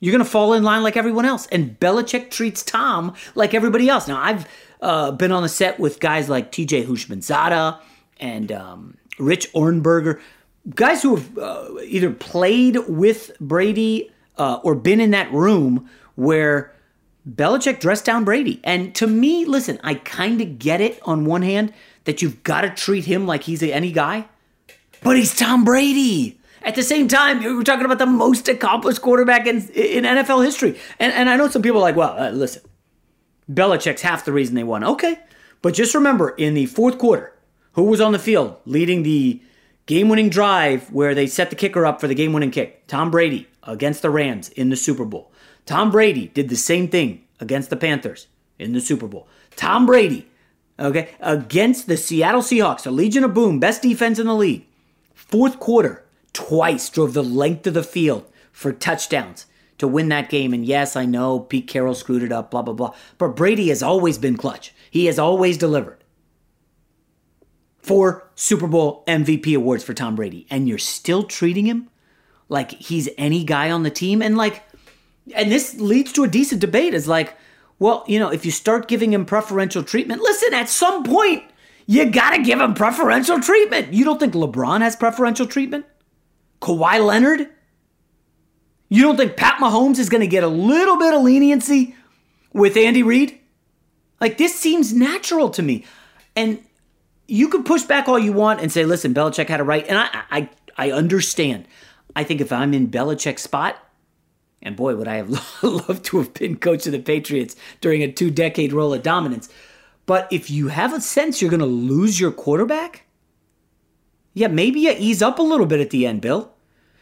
You're 0.00 0.12
going 0.12 0.24
to 0.24 0.30
fall 0.30 0.52
in 0.52 0.64
line 0.64 0.82
like 0.82 0.96
everyone 0.96 1.24
else. 1.24 1.46
And 1.52 1.78
Belichick 1.78 2.30
treats 2.30 2.62
Tom 2.62 3.14
like 3.34 3.54
everybody 3.54 3.88
else. 3.88 4.08
Now, 4.08 4.20
I've 4.20 4.48
uh, 4.80 5.12
been 5.12 5.30
on 5.30 5.42
the 5.42 5.48
set 5.48 5.78
with 5.78 6.00
guys 6.00 6.28
like 6.28 6.50
TJ 6.50 6.86
Houshmandzadeh 6.86 7.78
and 8.18 8.50
um, 8.50 8.96
Rich 9.18 9.52
Ohrnberger, 9.52 10.20
guys 10.74 11.02
who 11.02 11.16
have 11.16 11.38
uh, 11.38 11.68
either 11.84 12.10
played 12.10 12.76
with 12.88 13.30
Brady 13.40 14.10
uh, 14.38 14.58
or 14.64 14.74
been 14.74 15.00
in 15.00 15.12
that 15.12 15.32
room 15.32 15.88
where 16.16 16.74
Belichick 17.28 17.80
dressed 17.80 18.04
down 18.04 18.24
Brady. 18.24 18.60
And 18.64 18.94
to 18.96 19.06
me, 19.06 19.44
listen, 19.44 19.78
I 19.84 19.94
kind 19.94 20.40
of 20.40 20.58
get 20.58 20.80
it 20.80 20.98
on 21.04 21.24
one 21.24 21.42
hand 21.42 21.72
that 22.04 22.22
you've 22.22 22.42
got 22.42 22.62
to 22.62 22.70
treat 22.70 23.04
him 23.04 23.26
like 23.26 23.44
he's 23.44 23.62
any 23.62 23.92
guy, 23.92 24.26
but 25.02 25.16
he's 25.16 25.36
Tom 25.36 25.64
Brady. 25.64 26.40
At 26.64 26.74
the 26.74 26.82
same 26.82 27.08
time, 27.08 27.42
we're 27.42 27.62
talking 27.62 27.84
about 27.84 27.98
the 27.98 28.06
most 28.06 28.48
accomplished 28.48 29.02
quarterback 29.02 29.46
in, 29.46 29.68
in 29.70 30.04
NFL 30.04 30.44
history. 30.44 30.78
And, 30.98 31.12
and 31.12 31.28
I 31.28 31.36
know 31.36 31.48
some 31.48 31.62
people 31.62 31.78
are 31.78 31.82
like, 31.82 31.96
well, 31.96 32.16
uh, 32.18 32.30
listen, 32.30 32.62
Belichick's 33.50 34.02
half 34.02 34.24
the 34.24 34.32
reason 34.32 34.54
they 34.54 34.64
won. 34.64 34.84
Okay. 34.84 35.18
But 35.60 35.74
just 35.74 35.94
remember, 35.94 36.30
in 36.30 36.54
the 36.54 36.66
fourth 36.66 36.98
quarter, 36.98 37.32
who 37.72 37.84
was 37.84 38.00
on 38.00 38.12
the 38.12 38.18
field 38.18 38.56
leading 38.64 39.02
the 39.02 39.40
game 39.86 40.08
winning 40.08 40.28
drive 40.28 40.90
where 40.92 41.14
they 41.14 41.26
set 41.26 41.50
the 41.50 41.56
kicker 41.56 41.86
up 41.86 42.00
for 42.00 42.08
the 42.08 42.14
game 42.14 42.32
winning 42.32 42.50
kick? 42.50 42.86
Tom 42.86 43.10
Brady 43.10 43.48
against 43.62 44.02
the 44.02 44.10
Rams 44.10 44.48
in 44.50 44.70
the 44.70 44.76
Super 44.76 45.04
Bowl. 45.04 45.32
Tom 45.66 45.90
Brady 45.90 46.28
did 46.28 46.48
the 46.48 46.56
same 46.56 46.88
thing 46.88 47.24
against 47.40 47.70
the 47.70 47.76
Panthers 47.76 48.26
in 48.58 48.72
the 48.72 48.80
Super 48.80 49.06
Bowl. 49.06 49.28
Tom 49.56 49.86
Brady, 49.86 50.28
okay, 50.78 51.10
against 51.20 51.86
the 51.86 51.96
Seattle 51.96 52.42
Seahawks, 52.42 52.86
a 52.86 52.90
Legion 52.90 53.24
of 53.24 53.34
Boom, 53.34 53.60
best 53.60 53.82
defense 53.82 54.18
in 54.18 54.26
the 54.26 54.34
league. 54.34 54.66
Fourth 55.14 55.58
quarter, 55.60 56.01
twice 56.32 56.88
drove 56.88 57.12
the 57.12 57.22
length 57.22 57.66
of 57.66 57.74
the 57.74 57.82
field 57.82 58.30
for 58.52 58.72
touchdowns 58.72 59.46
to 59.78 59.88
win 59.88 60.08
that 60.08 60.30
game. 60.30 60.52
And 60.54 60.64
yes, 60.64 60.94
I 60.94 61.04
know 61.04 61.40
Pete 61.40 61.66
Carroll 61.66 61.94
screwed 61.94 62.22
it 62.22 62.32
up, 62.32 62.50
blah, 62.50 62.62
blah, 62.62 62.74
blah. 62.74 62.94
But 63.18 63.36
Brady 63.36 63.68
has 63.68 63.82
always 63.82 64.18
been 64.18 64.36
clutch. 64.36 64.72
He 64.90 65.06
has 65.06 65.18
always 65.18 65.58
delivered. 65.58 65.98
Four 67.78 68.30
Super 68.36 68.68
Bowl 68.68 69.02
MVP 69.08 69.56
awards 69.56 69.82
for 69.82 69.92
Tom 69.92 70.14
Brady. 70.14 70.46
And 70.50 70.68
you're 70.68 70.78
still 70.78 71.24
treating 71.24 71.66
him 71.66 71.88
like 72.48 72.70
he's 72.70 73.08
any 73.18 73.42
guy 73.42 73.70
on 73.70 73.82
the 73.82 73.90
team. 73.90 74.22
And 74.22 74.36
like, 74.36 74.62
and 75.34 75.50
this 75.50 75.74
leads 75.74 76.12
to 76.12 76.24
a 76.24 76.28
decent 76.28 76.60
debate 76.60 76.94
is 76.94 77.08
like, 77.08 77.36
well, 77.78 78.04
you 78.06 78.20
know, 78.20 78.30
if 78.30 78.44
you 78.44 78.52
start 78.52 78.86
giving 78.86 79.12
him 79.12 79.24
preferential 79.24 79.82
treatment, 79.82 80.22
listen, 80.22 80.54
at 80.54 80.68
some 80.68 81.02
point, 81.02 81.42
you 81.86 82.08
got 82.08 82.36
to 82.36 82.42
give 82.42 82.60
him 82.60 82.74
preferential 82.74 83.40
treatment. 83.40 83.92
You 83.92 84.04
don't 84.04 84.20
think 84.20 84.34
LeBron 84.34 84.80
has 84.82 84.94
preferential 84.94 85.46
treatment? 85.46 85.86
Kawhi 86.62 87.04
Leonard? 87.04 87.48
You 88.88 89.02
don't 89.02 89.16
think 89.16 89.36
Pat 89.36 89.58
Mahomes 89.58 89.98
is 89.98 90.08
going 90.08 90.20
to 90.20 90.26
get 90.26 90.44
a 90.44 90.48
little 90.48 90.96
bit 90.96 91.12
of 91.12 91.22
leniency 91.22 91.94
with 92.52 92.76
Andy 92.76 93.02
Reid? 93.02 93.38
Like, 94.20 94.38
this 94.38 94.54
seems 94.54 94.92
natural 94.92 95.50
to 95.50 95.62
me. 95.62 95.84
And 96.36 96.62
you 97.26 97.48
could 97.48 97.64
push 97.64 97.82
back 97.82 98.08
all 98.08 98.18
you 98.18 98.32
want 98.32 98.60
and 98.60 98.70
say, 98.70 98.84
listen, 98.84 99.12
Belichick 99.12 99.48
had 99.48 99.60
a 99.60 99.64
right. 99.64 99.86
And 99.88 99.98
I, 99.98 100.22
I, 100.30 100.50
I 100.76 100.90
understand. 100.92 101.66
I 102.14 102.24
think 102.24 102.40
if 102.40 102.52
I'm 102.52 102.74
in 102.74 102.88
Belichick's 102.88 103.42
spot, 103.42 103.76
and 104.60 104.76
boy, 104.76 104.94
would 104.94 105.08
I 105.08 105.16
have 105.16 105.30
loved 105.62 106.04
to 106.06 106.18
have 106.18 106.34
been 106.34 106.56
coach 106.56 106.86
of 106.86 106.92
the 106.92 107.00
Patriots 107.00 107.56
during 107.80 108.02
a 108.02 108.12
two 108.12 108.30
decade 108.30 108.72
role 108.72 108.94
of 108.94 109.02
dominance. 109.02 109.48
But 110.06 110.28
if 110.30 110.50
you 110.50 110.68
have 110.68 110.92
a 110.92 111.00
sense 111.00 111.40
you're 111.40 111.50
going 111.50 111.60
to 111.60 111.66
lose 111.66 112.20
your 112.20 112.30
quarterback, 112.30 113.04
yeah, 114.34 114.48
maybe 114.48 114.80
you 114.80 114.94
ease 114.96 115.22
up 115.22 115.38
a 115.38 115.42
little 115.42 115.66
bit 115.66 115.80
at 115.80 115.90
the 115.90 116.06
end, 116.06 116.20
Bill. 116.20 116.52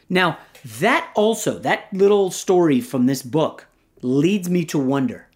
Now, 0.08 0.38
that 0.78 1.10
also, 1.14 1.58
that 1.60 1.92
little 1.92 2.30
story 2.30 2.80
from 2.80 3.06
this 3.06 3.22
book 3.22 3.66
leads 4.02 4.48
me 4.48 4.64
to 4.66 4.78
wonder 4.78 5.26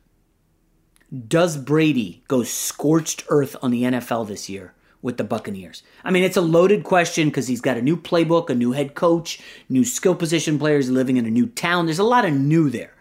does 1.29 1.57
Brady 1.57 2.25
go 2.27 2.43
scorched 2.43 3.25
earth 3.29 3.55
on 3.63 3.71
the 3.71 3.85
NFL 3.85 4.27
this 4.27 4.49
year? 4.49 4.75
with 5.05 5.19
the 5.19 5.23
Buccaneers? 5.23 5.83
I 6.03 6.11
mean, 6.11 6.25
it's 6.25 6.39
a 6.39 6.41
loaded 6.41 6.83
question 6.83 7.29
because 7.29 7.47
he's 7.47 7.61
got 7.61 7.77
a 7.77 7.83
new 7.83 7.95
playbook, 7.95 8.49
a 8.49 8.55
new 8.55 8.73
head 8.73 8.95
coach, 8.95 9.39
new 9.69 9.85
skill 9.85 10.15
position 10.15 10.59
players 10.59 10.91
living 10.91 11.19
in 11.19 11.27
a 11.27 11.31
new 11.31 11.47
town. 11.47 11.85
There's 11.85 11.99
a 11.99 12.05
lot 12.05 12.25
of 12.25 12.33
new 12.33 12.71
there. 12.71 12.95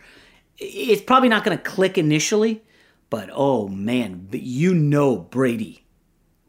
It's 0.58 1.02
probably 1.02 1.30
not 1.30 1.46
going 1.46 1.58
to 1.58 1.64
click 1.64 1.98
initially, 1.98 2.62
but 3.10 3.30
oh 3.32 3.70
man, 3.70 4.28
you 4.34 4.76
know 4.76 5.16
Brady 5.16 5.83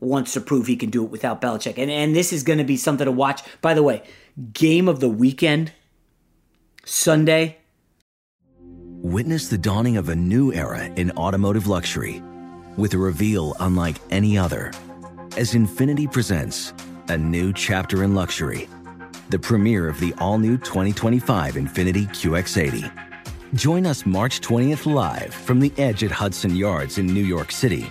wants 0.05 0.33
to 0.35 0.41
prove 0.41 0.67
he 0.67 0.77
can 0.77 0.91
do 0.91 1.05
it 1.05 1.11
without 1.11 1.41
Belichick. 1.41 1.79
And, 1.79 1.91
and 1.91 2.15
this 2.15 2.33
is 2.33 2.43
going 2.43 2.59
to 2.59 2.65
be 2.65 2.77
something 2.77 3.05
to 3.05 3.13
watch. 3.13 3.43
By 3.61 3.75
the 3.75 3.83
way, 3.83 4.03
game 4.53 4.89
of 4.89 5.01
the 5.01 5.09
weekend, 5.09 5.73
Sunday. 6.85 7.59
Witness 9.03 9.49
the 9.49 9.59
dawning 9.59 9.97
of 9.97 10.09
a 10.09 10.17
new 10.17 10.53
era 10.53 10.85
in 10.97 11.11
automotive 11.13 11.67
luxury 11.67 12.23
with 12.77 12.95
a 12.95 12.99
reveal 12.99 13.55
unlike 13.61 13.97
any 14.11 14.37
other 14.39 14.73
as 15.37 15.53
Infiniti 15.55 16.11
presents 16.11 16.73
a 17.09 17.19
new 17.19 17.53
chapter 17.53 18.05
in 18.05 18.15
luxury, 18.15 18.69
the 19.31 19.39
premiere 19.39 19.89
of 19.89 19.99
the 19.99 20.15
all 20.19 20.39
new 20.39 20.57
2025 20.57 21.55
Infiniti 21.55 22.07
QX80. 22.09 22.91
Join 23.55 23.85
us 23.87 24.07
March 24.07 24.41
20th 24.41 24.93
live 24.93 25.35
from 25.35 25.61
the 25.61 25.73
edge 25.77 26.05
at 26.05 26.11
Hudson 26.11 26.55
Yards 26.55 26.99
in 26.99 27.07
New 27.07 27.25
York 27.25 27.51
City, 27.53 27.91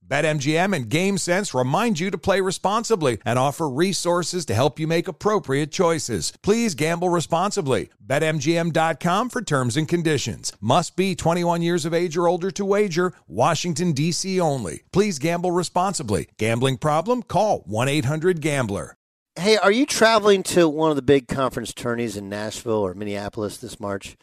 BetMGM 0.11 0.75
and 0.75 0.89
GameSense 0.89 1.57
remind 1.57 1.97
you 1.97 2.11
to 2.11 2.17
play 2.17 2.41
responsibly 2.41 3.19
and 3.23 3.39
offer 3.39 3.69
resources 3.69 4.45
to 4.45 4.53
help 4.53 4.77
you 4.77 4.85
make 4.85 5.07
appropriate 5.07 5.71
choices. 5.71 6.33
Please 6.41 6.75
gamble 6.75 7.07
responsibly. 7.07 7.87
BetMGM.com 8.05 9.29
for 9.29 9.41
terms 9.41 9.77
and 9.77 9.87
conditions. 9.87 10.51
Must 10.59 10.97
be 10.97 11.15
21 11.15 11.61
years 11.61 11.85
of 11.85 11.93
age 11.93 12.17
or 12.17 12.27
older 12.27 12.51
to 12.51 12.65
wager. 12.65 13.13
Washington, 13.25 13.93
D.C. 13.93 14.37
only. 14.41 14.81
Please 14.91 15.17
gamble 15.17 15.51
responsibly. 15.51 16.27
Gambling 16.37 16.79
problem? 16.79 17.23
Call 17.23 17.59
1 17.59 17.87
800 17.87 18.41
Gambler. 18.41 18.97
Hey, 19.37 19.55
are 19.55 19.71
you 19.71 19.85
traveling 19.85 20.43
to 20.43 20.67
one 20.67 20.89
of 20.89 20.97
the 20.97 21.01
big 21.01 21.29
conference 21.29 21.73
tourneys 21.73 22.17
in 22.17 22.27
Nashville 22.27 22.73
or 22.73 22.93
Minneapolis 22.93 23.55
this 23.55 23.79
March? 23.79 24.17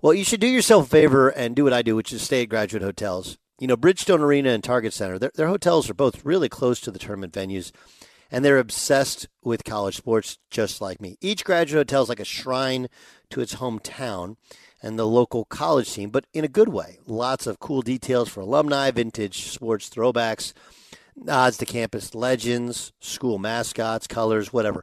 Well, 0.00 0.14
you 0.14 0.24
should 0.24 0.40
do 0.40 0.48
yourself 0.48 0.86
a 0.86 0.90
favor 0.90 1.28
and 1.28 1.54
do 1.54 1.62
what 1.62 1.72
I 1.72 1.82
do, 1.82 1.94
which 1.94 2.12
is 2.12 2.22
stay 2.22 2.42
at 2.42 2.48
graduate 2.48 2.82
hotels. 2.82 3.38
You 3.62 3.68
know, 3.68 3.76
Bridgestone 3.76 4.18
Arena 4.18 4.48
and 4.48 4.64
Target 4.64 4.92
Center, 4.92 5.20
their, 5.20 5.30
their 5.36 5.46
hotels 5.46 5.88
are 5.88 5.94
both 5.94 6.24
really 6.24 6.48
close 6.48 6.80
to 6.80 6.90
the 6.90 6.98
tournament 6.98 7.32
venues, 7.32 7.70
and 8.28 8.44
they're 8.44 8.58
obsessed 8.58 9.28
with 9.40 9.62
college 9.62 9.98
sports 9.98 10.38
just 10.50 10.80
like 10.80 11.00
me. 11.00 11.16
Each 11.20 11.44
graduate 11.44 11.88
hotel 11.88 12.02
is 12.02 12.08
like 12.08 12.18
a 12.18 12.24
shrine 12.24 12.88
to 13.30 13.40
its 13.40 13.54
hometown 13.54 14.34
and 14.82 14.98
the 14.98 15.06
local 15.06 15.44
college 15.44 15.92
team, 15.92 16.10
but 16.10 16.26
in 16.34 16.42
a 16.42 16.48
good 16.48 16.70
way. 16.70 16.98
Lots 17.06 17.46
of 17.46 17.60
cool 17.60 17.82
details 17.82 18.28
for 18.28 18.40
alumni, 18.40 18.90
vintage 18.90 19.44
sports 19.52 19.88
throwbacks, 19.88 20.54
nods 21.14 21.56
to 21.58 21.64
campus 21.64 22.16
legends, 22.16 22.92
school 22.98 23.38
mascots, 23.38 24.08
colors, 24.08 24.52
whatever 24.52 24.82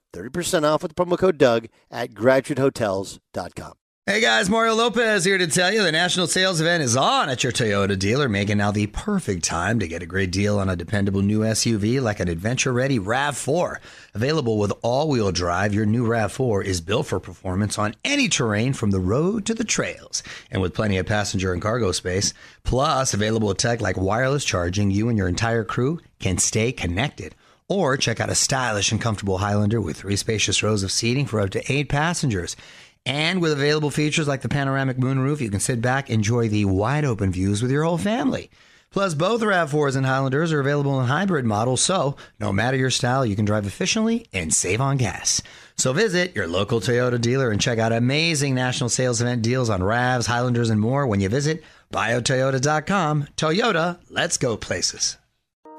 30% 0.13 0.63
off 0.63 0.83
with 0.83 0.95
the 0.95 1.05
promo 1.05 1.17
code 1.17 1.37
Doug 1.37 1.67
at 1.89 2.11
graduatehotels.com. 2.11 3.73
Hey 4.07 4.19
guys, 4.19 4.49
Mario 4.49 4.73
Lopez 4.73 5.23
here 5.23 5.37
to 5.37 5.45
tell 5.45 5.71
you 5.71 5.83
the 5.83 5.91
national 5.91 6.25
sales 6.25 6.59
event 6.59 6.81
is 6.81 6.97
on 6.97 7.29
at 7.29 7.43
your 7.43 7.53
Toyota 7.53 7.97
dealer, 7.97 8.27
making 8.27 8.57
now 8.57 8.71
the 8.71 8.87
perfect 8.87 9.43
time 9.43 9.77
to 9.77 9.87
get 9.87 10.01
a 10.01 10.07
great 10.07 10.31
deal 10.31 10.57
on 10.57 10.69
a 10.69 10.75
dependable 10.75 11.21
new 11.21 11.41
SUV 11.41 12.01
like 12.01 12.19
an 12.19 12.27
adventure 12.27 12.73
ready 12.73 12.97
RAV4. 12.97 13.75
Available 14.15 14.57
with 14.57 14.73
all 14.81 15.07
wheel 15.07 15.31
drive, 15.31 15.75
your 15.75 15.85
new 15.85 16.07
RAV4 16.07 16.65
is 16.65 16.81
built 16.81 17.05
for 17.05 17.19
performance 17.19 17.77
on 17.77 17.93
any 18.03 18.27
terrain 18.27 18.73
from 18.73 18.89
the 18.89 18.99
road 18.99 19.45
to 19.45 19.53
the 19.53 19.63
trails. 19.63 20.23
And 20.49 20.63
with 20.63 20.73
plenty 20.73 20.97
of 20.97 21.05
passenger 21.05 21.53
and 21.53 21.61
cargo 21.61 21.91
space, 21.91 22.33
plus 22.63 23.13
available 23.13 23.53
tech 23.53 23.81
like 23.81 23.97
wireless 23.97 24.43
charging, 24.43 24.89
you 24.89 25.09
and 25.09 25.17
your 25.17 25.27
entire 25.27 25.63
crew 25.63 25.99
can 26.19 26.39
stay 26.39 26.71
connected. 26.71 27.35
Or 27.71 27.95
check 27.95 28.19
out 28.19 28.29
a 28.29 28.35
stylish 28.35 28.91
and 28.91 28.99
comfortable 28.99 29.37
Highlander 29.37 29.79
with 29.79 29.95
three 29.95 30.17
spacious 30.17 30.61
rows 30.61 30.83
of 30.83 30.91
seating 30.91 31.25
for 31.25 31.39
up 31.39 31.51
to 31.51 31.71
eight 31.71 31.87
passengers. 31.87 32.57
And 33.05 33.41
with 33.41 33.53
available 33.53 33.89
features 33.89 34.27
like 34.27 34.41
the 34.41 34.49
panoramic 34.49 34.97
moonroof, 34.97 35.39
you 35.39 35.49
can 35.49 35.61
sit 35.61 35.81
back, 35.81 36.09
enjoy 36.09 36.49
the 36.49 36.65
wide 36.65 37.05
open 37.05 37.31
views 37.31 37.61
with 37.61 37.71
your 37.71 37.85
whole 37.85 37.97
family. 37.97 38.51
Plus, 38.91 39.13
both 39.13 39.39
RAV4s 39.39 39.95
and 39.95 40.05
Highlanders 40.05 40.51
are 40.51 40.59
available 40.59 40.99
in 40.99 41.07
hybrid 41.07 41.45
models, 41.45 41.79
so 41.79 42.17
no 42.41 42.51
matter 42.51 42.75
your 42.75 42.89
style, 42.89 43.25
you 43.25 43.37
can 43.37 43.45
drive 43.45 43.65
efficiently 43.65 44.27
and 44.33 44.53
save 44.53 44.81
on 44.81 44.97
gas. 44.97 45.41
So 45.77 45.93
visit 45.93 46.35
your 46.35 46.49
local 46.49 46.81
Toyota 46.81 47.21
dealer 47.21 47.51
and 47.51 47.61
check 47.61 47.79
out 47.79 47.93
amazing 47.93 48.53
national 48.53 48.89
sales 48.89 49.21
event 49.21 49.43
deals 49.43 49.69
on 49.69 49.79
RAVs, 49.79 50.27
Highlanders, 50.27 50.69
and 50.69 50.81
more 50.81 51.07
when 51.07 51.21
you 51.21 51.29
visit 51.29 51.63
buyatoyota.com. 51.93 53.27
Toyota, 53.37 53.97
let's 54.09 54.35
go 54.35 54.57
places. 54.57 55.15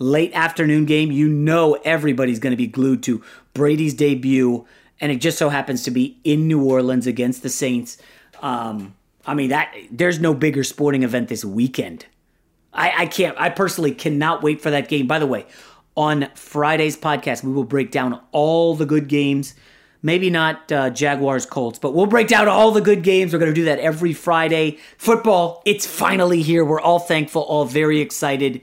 late 0.00 0.32
afternoon 0.34 0.86
game, 0.86 1.12
you 1.12 1.28
know 1.28 1.74
everybody's 1.84 2.40
going 2.40 2.50
to 2.50 2.56
be 2.56 2.66
glued 2.66 3.04
to 3.04 3.22
Brady's 3.54 3.94
debut, 3.94 4.66
and 5.00 5.12
it 5.12 5.16
just 5.16 5.38
so 5.38 5.48
happens 5.48 5.84
to 5.84 5.92
be 5.92 6.18
in 6.24 6.48
New 6.48 6.64
Orleans 6.64 7.06
against 7.06 7.44
the 7.44 7.48
Saints. 7.48 7.98
Um, 8.42 8.96
I 9.24 9.34
mean 9.34 9.50
that 9.50 9.72
there's 9.92 10.18
no 10.18 10.34
bigger 10.34 10.64
sporting 10.64 11.04
event 11.04 11.28
this 11.28 11.44
weekend. 11.44 12.06
I, 12.72 13.02
I 13.02 13.06
can't. 13.06 13.38
I 13.38 13.50
personally 13.50 13.92
cannot 13.92 14.42
wait 14.42 14.60
for 14.60 14.70
that 14.70 14.88
game. 14.88 15.06
By 15.06 15.18
the 15.18 15.26
way, 15.26 15.46
on 15.96 16.28
Friday's 16.34 16.96
podcast, 16.96 17.44
we 17.44 17.52
will 17.52 17.64
break 17.64 17.90
down 17.90 18.20
all 18.32 18.74
the 18.74 18.86
good 18.86 19.08
games. 19.08 19.54
Maybe 20.02 20.30
not 20.30 20.72
uh, 20.72 20.88
Jaguars 20.88 21.44
Colts, 21.44 21.78
but 21.78 21.92
we'll 21.92 22.06
break 22.06 22.26
down 22.26 22.48
all 22.48 22.70
the 22.70 22.80
good 22.80 23.02
games. 23.02 23.34
We're 23.34 23.38
going 23.38 23.50
to 23.50 23.54
do 23.54 23.66
that 23.66 23.80
every 23.80 24.14
Friday. 24.14 24.78
Football, 24.96 25.62
it's 25.66 25.84
finally 25.84 26.40
here. 26.40 26.64
We're 26.64 26.80
all 26.80 27.00
thankful, 27.00 27.42
all 27.42 27.66
very 27.66 28.00
excited. 28.00 28.62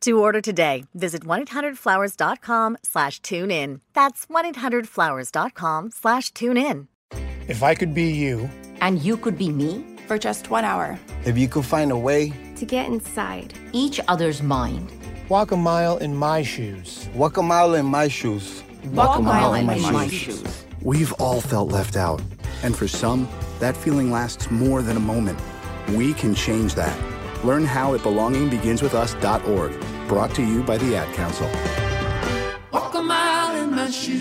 To 0.00 0.18
order 0.18 0.40
today, 0.40 0.84
visit 0.94 1.24
1-800-Flowers.com 1.24 2.78
slash 2.82 3.20
tune 3.20 3.50
in. 3.50 3.80
That's 3.92 4.24
1-800-Flowers.com 4.26 5.90
slash 5.90 6.30
tune 6.30 6.56
in. 6.56 6.88
If 7.48 7.62
I 7.62 7.74
could 7.74 7.92
be 7.92 8.04
you. 8.10 8.48
And 8.80 9.02
you 9.02 9.18
could 9.18 9.36
be 9.36 9.50
me 9.50 9.84
for 10.06 10.16
just 10.16 10.48
one 10.50 10.64
hour. 10.64 10.98
If 11.26 11.36
you 11.36 11.48
could 11.48 11.66
find 11.66 11.92
a 11.92 11.96
way. 11.98 12.32
To 12.56 12.64
get 12.64 12.86
inside 12.86 13.52
each 13.72 14.00
other's 14.08 14.42
mind. 14.42 14.90
Walk 15.28 15.52
a 15.52 15.56
mile 15.56 15.98
in 15.98 16.16
my 16.16 16.42
shoes. 16.42 17.06
Walk 17.14 17.36
a 17.36 17.42
mile 17.42 17.74
in 17.74 17.84
my 17.84 18.08
shoes. 18.08 18.62
Walk, 18.84 19.08
Walk 19.08 19.18
a 19.18 19.22
mile, 19.22 19.50
mile 19.50 19.54
in, 19.54 19.66
my, 19.66 19.74
in 19.74 19.82
my 19.92 20.08
shoes. 20.08 20.40
shoes. 20.40 20.64
We've 20.80 21.12
all 21.14 21.42
felt 21.42 21.70
left 21.70 21.96
out. 21.96 22.22
And 22.62 22.74
for 22.74 22.88
some, 22.88 23.28
that 23.58 23.76
feeling 23.76 24.10
lasts 24.10 24.50
more 24.50 24.80
than 24.80 24.96
a 24.96 25.00
moment. 25.00 25.38
We 25.90 26.14
can 26.14 26.34
change 26.34 26.74
that. 26.76 26.98
Learn 27.44 27.64
how 27.64 27.94
at 27.94 28.00
belongingbeginswithus.org. 28.00 29.72
Brought 30.10 30.34
to 30.34 30.42
you 30.42 30.64
by 30.64 30.76
the 30.76 30.96
Ad 30.96 31.14
Council. 31.14 31.48
Walk 32.72 32.92
a 32.96 33.00
mile 33.00 33.62
in 33.62 33.70
my 33.70 33.88
shoes. 33.88 34.20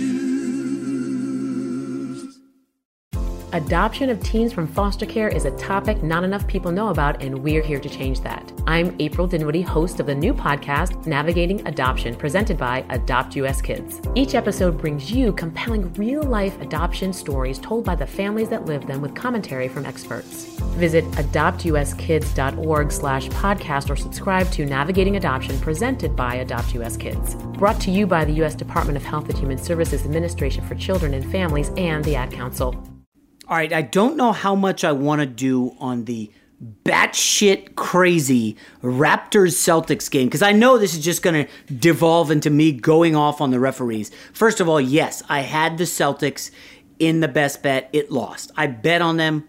Adoption 3.54 4.12
of 4.12 4.22
teens 4.22 4.54
from 4.54 4.68
foster 4.68 5.08
care 5.08 5.30
is 5.30 5.46
a 5.46 5.58
topic 5.58 6.04
not 6.04 6.24
enough 6.24 6.46
people 6.48 6.72
know 6.72 6.90
about, 6.90 7.24
and 7.24 7.40
we're 7.40 7.64
here 7.64 7.80
to 7.80 7.90
change 7.90 8.22
that. 8.22 8.54
I'm 8.68 8.96
April 9.00 9.26
Dinwiddie, 9.26 9.64
host 9.64 10.00
of 10.00 10.06
the 10.06 10.14
new 10.14 10.32
podcast, 10.32 11.08
Navigating 11.08 11.68
Adoption, 11.68 12.14
presented 12.14 12.60
by 12.60 12.86
Adopt 12.92 13.36
US 13.38 13.60
Kids. 13.60 14.00
Each 14.14 14.36
episode 14.36 14.78
brings 14.78 15.12
you 15.12 15.34
compelling 15.34 15.92
real 15.94 16.22
life 16.22 16.62
adoption 16.62 17.12
stories 17.12 17.58
told 17.58 17.84
by 17.84 17.96
the 17.96 18.06
families 18.06 18.50
that 18.50 18.66
live 18.66 18.86
them 18.86 19.02
with 19.02 19.16
commentary 19.16 19.68
from 19.68 19.88
experts. 19.88 20.59
Visit 20.80 21.06
adoptuskids.org 21.12 22.92
slash 22.92 23.28
podcast 23.30 23.90
or 23.90 23.96
subscribe 23.96 24.50
to 24.52 24.66
Navigating 24.66 25.18
Adoption 25.18 25.60
presented 25.60 26.16
by 26.16 26.36
Adopt 26.36 26.74
US 26.76 26.98
Kids. 26.98 27.36
Brought 27.36 27.80
to 27.82 27.92
you 27.92 28.08
by 28.08 28.26
the 28.26 28.34
U.S. 28.34 28.56
Department 28.56 28.98
of 28.98 29.04
Health 29.04 29.30
and 29.30 29.38
Human 29.38 29.58
Services 29.58 30.06
Administration 30.06 30.66
for 30.66 30.76
Children 30.76 31.14
and 31.14 31.30
Families 31.32 31.72
and 31.78 32.04
the 32.06 32.16
Ad 32.16 32.32
Council. 32.32 32.74
All 33.48 33.58
right, 33.58 33.74
I 33.74 33.82
don't 33.82 34.16
know 34.16 34.32
how 34.32 34.56
much 34.56 34.84
I 34.84 34.92
want 34.92 35.22
to 35.22 35.26
do 35.26 35.76
on 35.80 36.06
the 36.06 36.32
batshit 36.84 37.76
crazy 37.76 38.56
Raptors 38.84 39.56
Celtics 39.56 40.10
game 40.10 40.28
because 40.28 40.42
I 40.42 40.52
know 40.52 40.78
this 40.78 40.94
is 40.94 41.04
just 41.04 41.22
going 41.22 41.46
to 41.46 41.74
devolve 41.74 42.32
into 42.32 42.50
me 42.50 42.72
going 42.72 43.16
off 43.16 43.42
on 43.42 43.52
the 43.52 43.60
referees. 43.60 44.12
First 44.34 44.60
of 44.60 44.70
all, 44.70 44.80
yes, 44.80 45.24
I 45.30 45.42
had 45.42 45.78
the 45.78 45.86
Celtics 45.86 46.52
in 47.00 47.22
the 47.22 47.28
best 47.28 47.64
bet. 47.64 47.90
It 47.94 48.12
lost. 48.12 48.52
I 48.56 48.68
bet 48.68 49.02
on 49.02 49.18
them. 49.18 49.48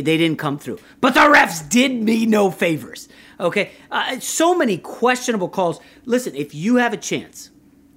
They 0.00 0.16
didn't 0.16 0.38
come 0.38 0.58
through. 0.58 0.78
But 1.00 1.14
the 1.14 1.20
refs 1.20 1.68
did 1.68 1.92
me 1.92 2.26
no 2.26 2.50
favors. 2.50 3.08
Okay? 3.40 3.70
Uh, 3.90 4.18
so 4.20 4.56
many 4.56 4.78
questionable 4.78 5.48
calls. 5.48 5.80
Listen, 6.04 6.34
if 6.34 6.54
you 6.54 6.76
have 6.76 6.92
a 6.92 6.96
chance 6.96 7.50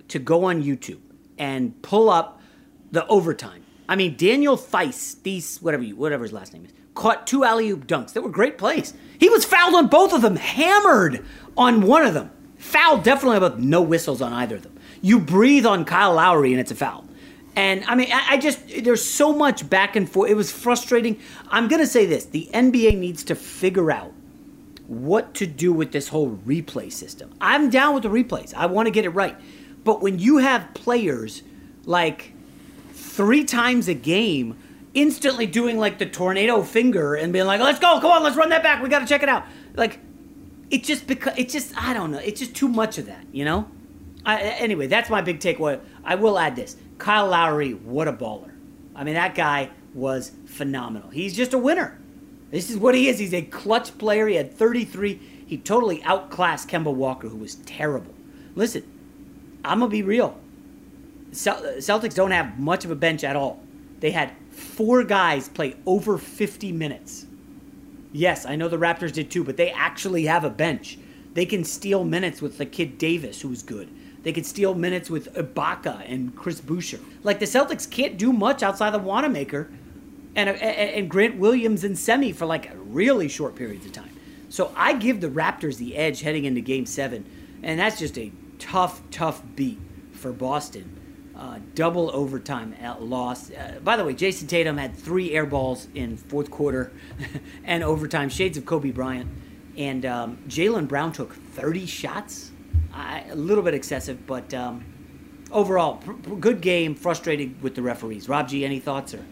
to 0.10 0.20
go 0.20 0.46
on 0.46 0.64
YouTube 0.64 1.00
and 1.38 1.82
pull 1.82 2.10
up 2.10 2.42
the 2.92 3.06
overtime, 3.08 3.64
I 3.88 3.96
mean, 3.96 4.16
Daniel 4.16 4.58
Theis, 4.58 5.22
these 5.24 5.60
whatever 5.62 5.84
you, 5.84 5.96
whatever 5.96 6.24
his 6.24 6.34
last 6.34 6.54
name 6.54 6.66
is, 6.66 6.72
caught 6.94 7.28
two 7.28 7.44
alley 7.44 7.70
oop 7.70 7.88
dunks 7.88 8.14
that 8.14 8.22
were 8.22 8.30
great 8.30 8.58
plays. 8.58 8.94
He 9.20 9.30
was 9.30 9.46
fouled 9.46 9.76
on 9.76 9.88
both 9.88 10.14
of 10.14 10.22
them, 10.22 10.36
hammered 10.36 11.26
on 11.58 11.82
one 11.82 12.06
of 12.06 12.14
them. 12.14 12.32
Foul 12.58 13.02
definitely, 13.02 13.40
but 13.40 13.60
no 13.60 13.82
whistles 13.82 14.22
on 14.22 14.34
either 14.34 14.56
of 14.58 14.64
them. 14.64 14.78
You 15.02 15.20
breathe 15.20 15.66
on 15.66 15.84
Kyle 15.84 16.14
Lowry 16.14 16.52
and 16.52 16.60
it's 16.60 16.72
a 16.72 16.76
foul. 16.76 17.06
And 17.56 17.84
I 17.86 17.96
mean, 17.96 18.12
I, 18.12 18.32
I 18.32 18.38
just, 18.38 18.60
there's 18.84 19.04
so 19.04 19.34
much 19.34 19.70
back 19.70 19.96
and 19.96 20.10
forth. 20.10 20.30
It 20.30 20.36
was 20.36 20.52
frustrating. 20.52 21.20
I'm 21.50 21.68
going 21.68 21.82
to 21.82 21.88
say 21.88 22.06
this 22.06 22.26
the 22.26 22.50
NBA 22.54 22.98
needs 22.98 23.24
to 23.26 23.36
figure 23.36 23.92
out 23.92 24.14
what 24.88 25.34
to 25.36 25.48
do 25.48 25.72
with 25.72 25.92
this 25.92 26.10
whole 26.10 26.38
replay 26.46 26.92
system. 26.92 27.34
I'm 27.40 27.70
down 27.70 27.94
with 27.94 28.04
the 28.04 28.10
replays, 28.10 28.54
I 28.54 28.66
want 28.66 28.88
to 28.88 28.92
get 28.92 29.06
it 29.06 29.10
right. 29.10 29.38
But 29.84 30.02
when 30.02 30.20
you 30.20 30.38
have 30.38 30.74
players 30.74 31.44
like 31.86 32.34
three 32.92 33.44
times 33.44 33.88
a 33.88 33.94
game 33.94 34.58
instantly 34.94 35.46
doing 35.46 35.78
like 35.78 35.98
the 35.98 36.06
tornado 36.06 36.62
finger 36.62 37.16
and 37.16 37.32
being 37.32 37.46
like, 37.46 37.62
let's 37.62 37.80
go, 37.80 38.00
come 38.02 38.12
on, 38.12 38.24
let's 38.24 38.36
run 38.36 38.50
that 38.50 38.64
back, 38.64 38.84
we 38.84 38.90
got 38.90 39.00
to 39.00 39.06
check 39.06 39.24
it 39.24 39.30
out. 39.30 39.46
Like, 39.76 40.00
it 40.70 40.84
just 40.84 41.08
because 41.08 41.38
it 41.38 41.50
just 41.50 41.78
I 41.82 41.94
don't 41.94 42.12
know. 42.12 42.20
It's 42.20 42.40
just 42.40 42.56
too 42.56 42.68
much 42.68 42.98
of 42.98 43.06
that, 43.08 43.26
you 43.32 43.46
know. 43.46 43.70
I, 44.26 44.42
anyway, 44.42 44.88
that's 44.88 45.10
my 45.10 45.22
big 45.22 45.40
takeaway. 45.40 45.82
I 46.04 46.16
will 46.16 46.38
add 46.38 46.56
this: 46.56 46.78
Kyle 46.98 47.28
Lowry, 47.28 47.74
what 47.74 48.08
a 48.08 48.14
baller! 48.14 48.52
I 48.96 49.04
mean, 49.04 49.16
that 49.16 49.36
guy 49.36 49.70
was 49.94 50.32
phenomenal. 50.46 51.10
He's 51.10 51.36
just 51.36 51.54
a 51.54 51.58
winner. 51.58 52.00
This 52.50 52.70
is 52.70 52.78
what 52.78 52.96
he 52.96 53.08
is. 53.08 53.20
He's 53.20 53.34
a 53.34 53.42
clutch 53.42 53.98
player. 53.98 54.28
He 54.28 54.36
had 54.36 54.54
33. 54.54 55.20
He 55.46 55.58
totally 55.58 56.02
outclassed 56.04 56.68
Kemba 56.68 56.94
Walker, 56.94 57.30
who 57.30 57.38
was 57.38 57.56
terrible. 57.56 58.14
Listen, 58.56 58.84
I'm 59.64 59.80
gonna 59.80 59.90
be 59.90 60.04
real. 60.04 60.38
Celtics 61.32 62.16
don't 62.16 62.32
have 62.32 62.60
much 62.60 62.84
of 62.84 62.92
a 62.92 62.96
bench 62.96 63.24
at 63.24 63.36
all. 63.36 63.62
They 64.00 64.12
had 64.12 64.34
four 64.50 65.04
guys 65.04 65.48
play 65.48 65.76
over 65.86 66.18
50 66.18 66.72
minutes. 66.72 67.26
Yes, 68.12 68.46
I 68.46 68.58
know 68.58 68.68
the 68.68 68.78
Raptors 68.78 69.14
did 69.14 69.32
too, 69.32 69.44
but 69.44 69.56
they 69.56 69.72
actually 69.72 70.26
have 70.26 70.44
a 70.44 70.50
bench. 70.50 70.98
They 71.34 71.46
can 71.46 71.64
steal 71.64 72.04
minutes 72.04 72.42
with 72.42 72.58
the 72.58 72.66
kid 72.66 72.98
Davis, 72.98 73.42
who's 73.42 73.64
good. 73.64 73.90
They 74.24 74.34
could 74.34 74.46
steal 74.46 74.76
minutes 74.76 75.10
with 75.10 75.34
Ibaka 75.34 76.04
and 76.12 76.36
Chris 76.36 76.62
Boucher. 76.62 77.00
Like 77.24 77.40
the 77.40 77.46
Celtics 77.46 77.90
can't 77.90 78.18
do 78.18 78.32
much 78.32 78.62
outside 78.62 78.94
of 78.94 79.04
Wanamaker 79.04 79.70
and, 80.36 80.50
and 80.50 81.10
Grant 81.10 81.38
Williams 81.38 81.84
and 81.84 81.98
Semi 81.98 82.32
for 82.32 82.46
like 82.46 82.72
a 82.72 82.76
really 82.76 83.28
short 83.28 83.56
periods 83.56 83.86
of 83.86 83.92
time. 83.92 84.12
So 84.50 84.72
I 84.76 84.94
give 84.94 85.22
the 85.22 85.30
Raptors 85.30 85.78
the 85.78 85.96
edge 85.96 86.22
heading 86.22 86.46
into 86.46 86.62
Game 86.62 86.86
Seven, 86.86 87.26
and 87.64 87.80
that's 87.80 87.98
just 87.98 88.18
a 88.18 88.32
tough, 88.60 89.02
tough 89.10 89.42
beat 89.56 89.80
for 90.12 90.32
Boston. 90.32 90.98
Uh, 91.36 91.60
double 91.74 92.12
overtime 92.14 92.76
loss. 93.00 93.50
Uh, 93.50 93.80
by 93.84 93.98
the 93.98 94.06
way, 94.06 94.14
Jayson 94.14 94.48
Tatum 94.48 94.78
had 94.78 94.96
three 94.96 95.32
air 95.32 95.46
balls 95.46 95.88
in 95.96 96.16
fourth 96.18 96.52
quarter 96.52 96.92
and 97.64 97.84
overtime, 97.84 98.30
shades 98.30 98.58
of 98.58 98.66
Kobe 98.66 98.92
Bryant. 98.92 99.28
And 99.76 100.06
um, 100.06 100.38
Jaylen 100.48 100.88
Brown 100.88 101.12
took 101.12 101.34
30 101.34 101.88
shots. 101.88 102.51
I, 102.94 103.26
a 103.30 103.36
little 103.36 103.64
bit 103.64 103.74
excessive, 103.74 104.26
but 104.28 104.54
um, 104.54 104.84
overall, 105.52 105.98
pr- 105.98 106.14
pr- 106.14 106.36
good 106.36 106.62
game. 106.62 106.96
Frustrated 106.96 107.62
with 107.62 107.76
the 107.76 107.82
referees. 107.82 108.28
Rob 108.28 108.48
G, 108.48 108.66
any 108.66 108.80
thoughts 108.80 109.14
or? 109.14 109.24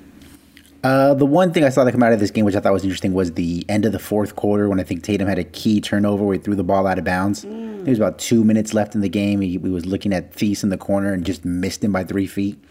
Uh, 0.81 1.13
the 1.13 1.25
one 1.25 1.51
thing 1.51 1.65
I 1.65 1.69
saw 1.69 1.83
that 1.83 1.91
come 1.91 2.03
out 2.03 2.13
of 2.13 2.21
this 2.21 2.31
game, 2.31 2.45
which 2.45 2.55
I 2.55 2.61
thought 2.61 2.71
was 2.71 2.83
interesting, 2.83 3.13
was 3.13 3.33
the 3.33 3.65
end 3.67 3.85
of 3.85 3.91
the 3.91 3.99
fourth 3.99 4.37
quarter 4.37 4.69
when 4.69 4.79
I 4.79 4.83
think 4.83 5.03
Tatum 5.03 5.27
had 5.27 5.37
a 5.37 5.43
key 5.43 5.81
turnover 5.81 6.23
where 6.23 6.35
he 6.35 6.39
threw 6.39 6.55
the 6.55 6.63
ball 6.63 6.87
out 6.87 6.97
of 6.97 7.03
bounds. 7.03 7.43
Mm. 7.43 7.83
There 7.83 7.91
was 7.91 7.99
about 7.99 8.17
two 8.17 8.45
minutes 8.45 8.73
left 8.73 8.95
in 8.95 9.01
the 9.01 9.09
game. 9.09 9.41
He, 9.41 9.51
he, 9.51 9.57
was 9.57 9.85
looking 9.85 10.13
at 10.13 10.33
Theis 10.33 10.63
in 10.63 10.69
the 10.69 10.77
corner 10.77 11.11
and 11.11 11.25
just 11.25 11.43
missed 11.43 11.83
him 11.83 11.91
by 11.91 12.05
three 12.05 12.27
feet. 12.27 12.63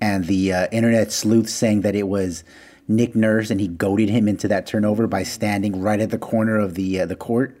And 0.00 0.26
the 0.26 0.52
uh, 0.52 0.66
internet 0.70 1.10
sleuth 1.10 1.48
saying 1.48 1.80
that 1.80 1.96
it 1.96 2.06
was 2.06 2.44
Nick 2.86 3.16
Nurse 3.16 3.50
and 3.50 3.60
he 3.60 3.68
goaded 3.68 4.10
him 4.10 4.28
into 4.28 4.46
that 4.48 4.66
turnover 4.66 5.06
by 5.06 5.24
standing 5.24 5.80
right 5.80 6.00
at 6.00 6.10
the 6.10 6.18
corner 6.18 6.58
of 6.58 6.74
the 6.74 7.00
uh, 7.00 7.06
the 7.06 7.16
court 7.16 7.60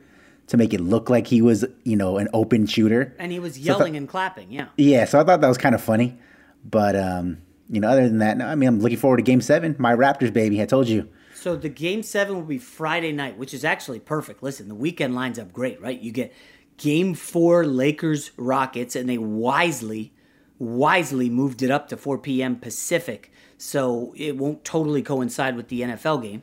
to 0.50 0.56
make 0.56 0.72
it 0.72 0.80
look 0.80 1.10
like 1.10 1.26
he 1.26 1.42
was, 1.42 1.64
you 1.82 1.96
know, 1.96 2.18
an 2.18 2.28
open 2.32 2.66
shooter. 2.66 3.14
And 3.18 3.32
he 3.32 3.40
was 3.40 3.58
yelling 3.58 3.94
so 3.94 3.98
and 3.98 4.08
clapping. 4.08 4.52
Yeah. 4.52 4.68
Yeah. 4.76 5.04
So 5.06 5.18
I 5.18 5.24
thought 5.24 5.40
that 5.40 5.48
was 5.48 5.58
kind 5.58 5.74
of 5.74 5.82
funny, 5.82 6.18
but. 6.64 6.94
um 6.94 7.38
you 7.72 7.80
know, 7.80 7.88
other 7.88 8.08
than 8.08 8.18
that, 8.18 8.42
I 8.42 8.56
mean, 8.56 8.68
I'm 8.68 8.80
looking 8.80 8.98
forward 8.98 9.18
to 9.18 9.22
Game 9.22 9.40
Seven. 9.40 9.76
My 9.78 9.94
Raptors, 9.94 10.32
baby. 10.32 10.60
I 10.60 10.66
told 10.66 10.88
you. 10.88 11.08
So 11.34 11.54
the 11.54 11.68
Game 11.68 12.02
Seven 12.02 12.34
will 12.34 12.42
be 12.42 12.58
Friday 12.58 13.12
night, 13.12 13.38
which 13.38 13.54
is 13.54 13.64
actually 13.64 14.00
perfect. 14.00 14.42
Listen, 14.42 14.68
the 14.68 14.74
weekend 14.74 15.14
lines 15.14 15.38
up 15.38 15.52
great, 15.52 15.80
right? 15.80 15.98
You 15.98 16.10
get 16.10 16.32
Game 16.78 17.14
Four, 17.14 17.64
Lakers, 17.64 18.32
Rockets, 18.36 18.96
and 18.96 19.08
they 19.08 19.18
wisely, 19.18 20.12
wisely 20.58 21.30
moved 21.30 21.62
it 21.62 21.70
up 21.70 21.88
to 21.90 21.96
4 21.96 22.18
p.m. 22.18 22.56
Pacific, 22.56 23.30
so 23.56 24.12
it 24.16 24.36
won't 24.36 24.64
totally 24.64 25.02
coincide 25.02 25.54
with 25.54 25.68
the 25.68 25.82
NFL 25.82 26.22
game. 26.22 26.42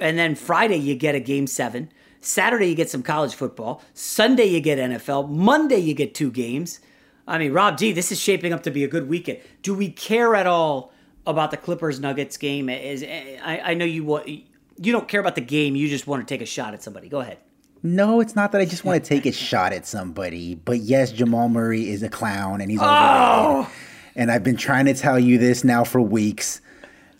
And 0.00 0.18
then 0.18 0.36
Friday, 0.36 0.78
you 0.78 0.94
get 0.94 1.14
a 1.14 1.20
Game 1.20 1.46
Seven. 1.46 1.92
Saturday, 2.24 2.68
you 2.68 2.74
get 2.74 2.90
some 2.90 3.02
college 3.02 3.34
football. 3.34 3.82
Sunday, 3.92 4.46
you 4.46 4.60
get 4.60 4.78
NFL. 4.78 5.28
Monday, 5.28 5.78
you 5.78 5.94
get 5.94 6.14
two 6.14 6.30
games. 6.30 6.80
I 7.26 7.38
mean, 7.38 7.52
Rob 7.52 7.78
G, 7.78 7.92
this 7.92 8.10
is 8.12 8.20
shaping 8.20 8.52
up 8.52 8.62
to 8.64 8.70
be 8.70 8.84
a 8.84 8.88
good 8.88 9.08
weekend. 9.08 9.40
Do 9.62 9.74
we 9.74 9.90
care 9.90 10.34
at 10.34 10.46
all 10.46 10.92
about 11.26 11.50
the 11.50 11.56
Clippers 11.56 12.00
Nuggets 12.00 12.36
game? 12.36 12.68
Is 12.68 13.02
I, 13.02 13.60
I 13.64 13.74
know 13.74 13.84
you 13.84 14.20
you 14.76 14.92
don't 14.92 15.08
care 15.08 15.20
about 15.20 15.34
the 15.34 15.40
game. 15.40 15.76
You 15.76 15.88
just 15.88 16.06
want 16.06 16.26
to 16.26 16.34
take 16.34 16.42
a 16.42 16.46
shot 16.46 16.74
at 16.74 16.82
somebody. 16.82 17.08
Go 17.08 17.20
ahead. 17.20 17.38
No, 17.82 18.20
it's 18.20 18.34
not 18.34 18.52
that 18.52 18.62
I 18.62 18.64
just 18.64 18.84
want 18.84 19.02
to 19.02 19.08
take 19.08 19.26
a 19.26 19.32
shot 19.32 19.74
at 19.74 19.86
somebody. 19.86 20.54
But 20.54 20.78
yes, 20.78 21.12
Jamal 21.12 21.50
Murray 21.50 21.90
is 21.90 22.02
a 22.02 22.08
clown 22.08 22.62
and 22.62 22.70
he's 22.70 22.80
overrated. 22.80 23.00
Oh! 23.02 23.70
And 24.16 24.30
I've 24.30 24.42
been 24.42 24.56
trying 24.56 24.86
to 24.86 24.94
tell 24.94 25.18
you 25.18 25.36
this 25.36 25.64
now 25.64 25.84
for 25.84 26.00
weeks. 26.00 26.62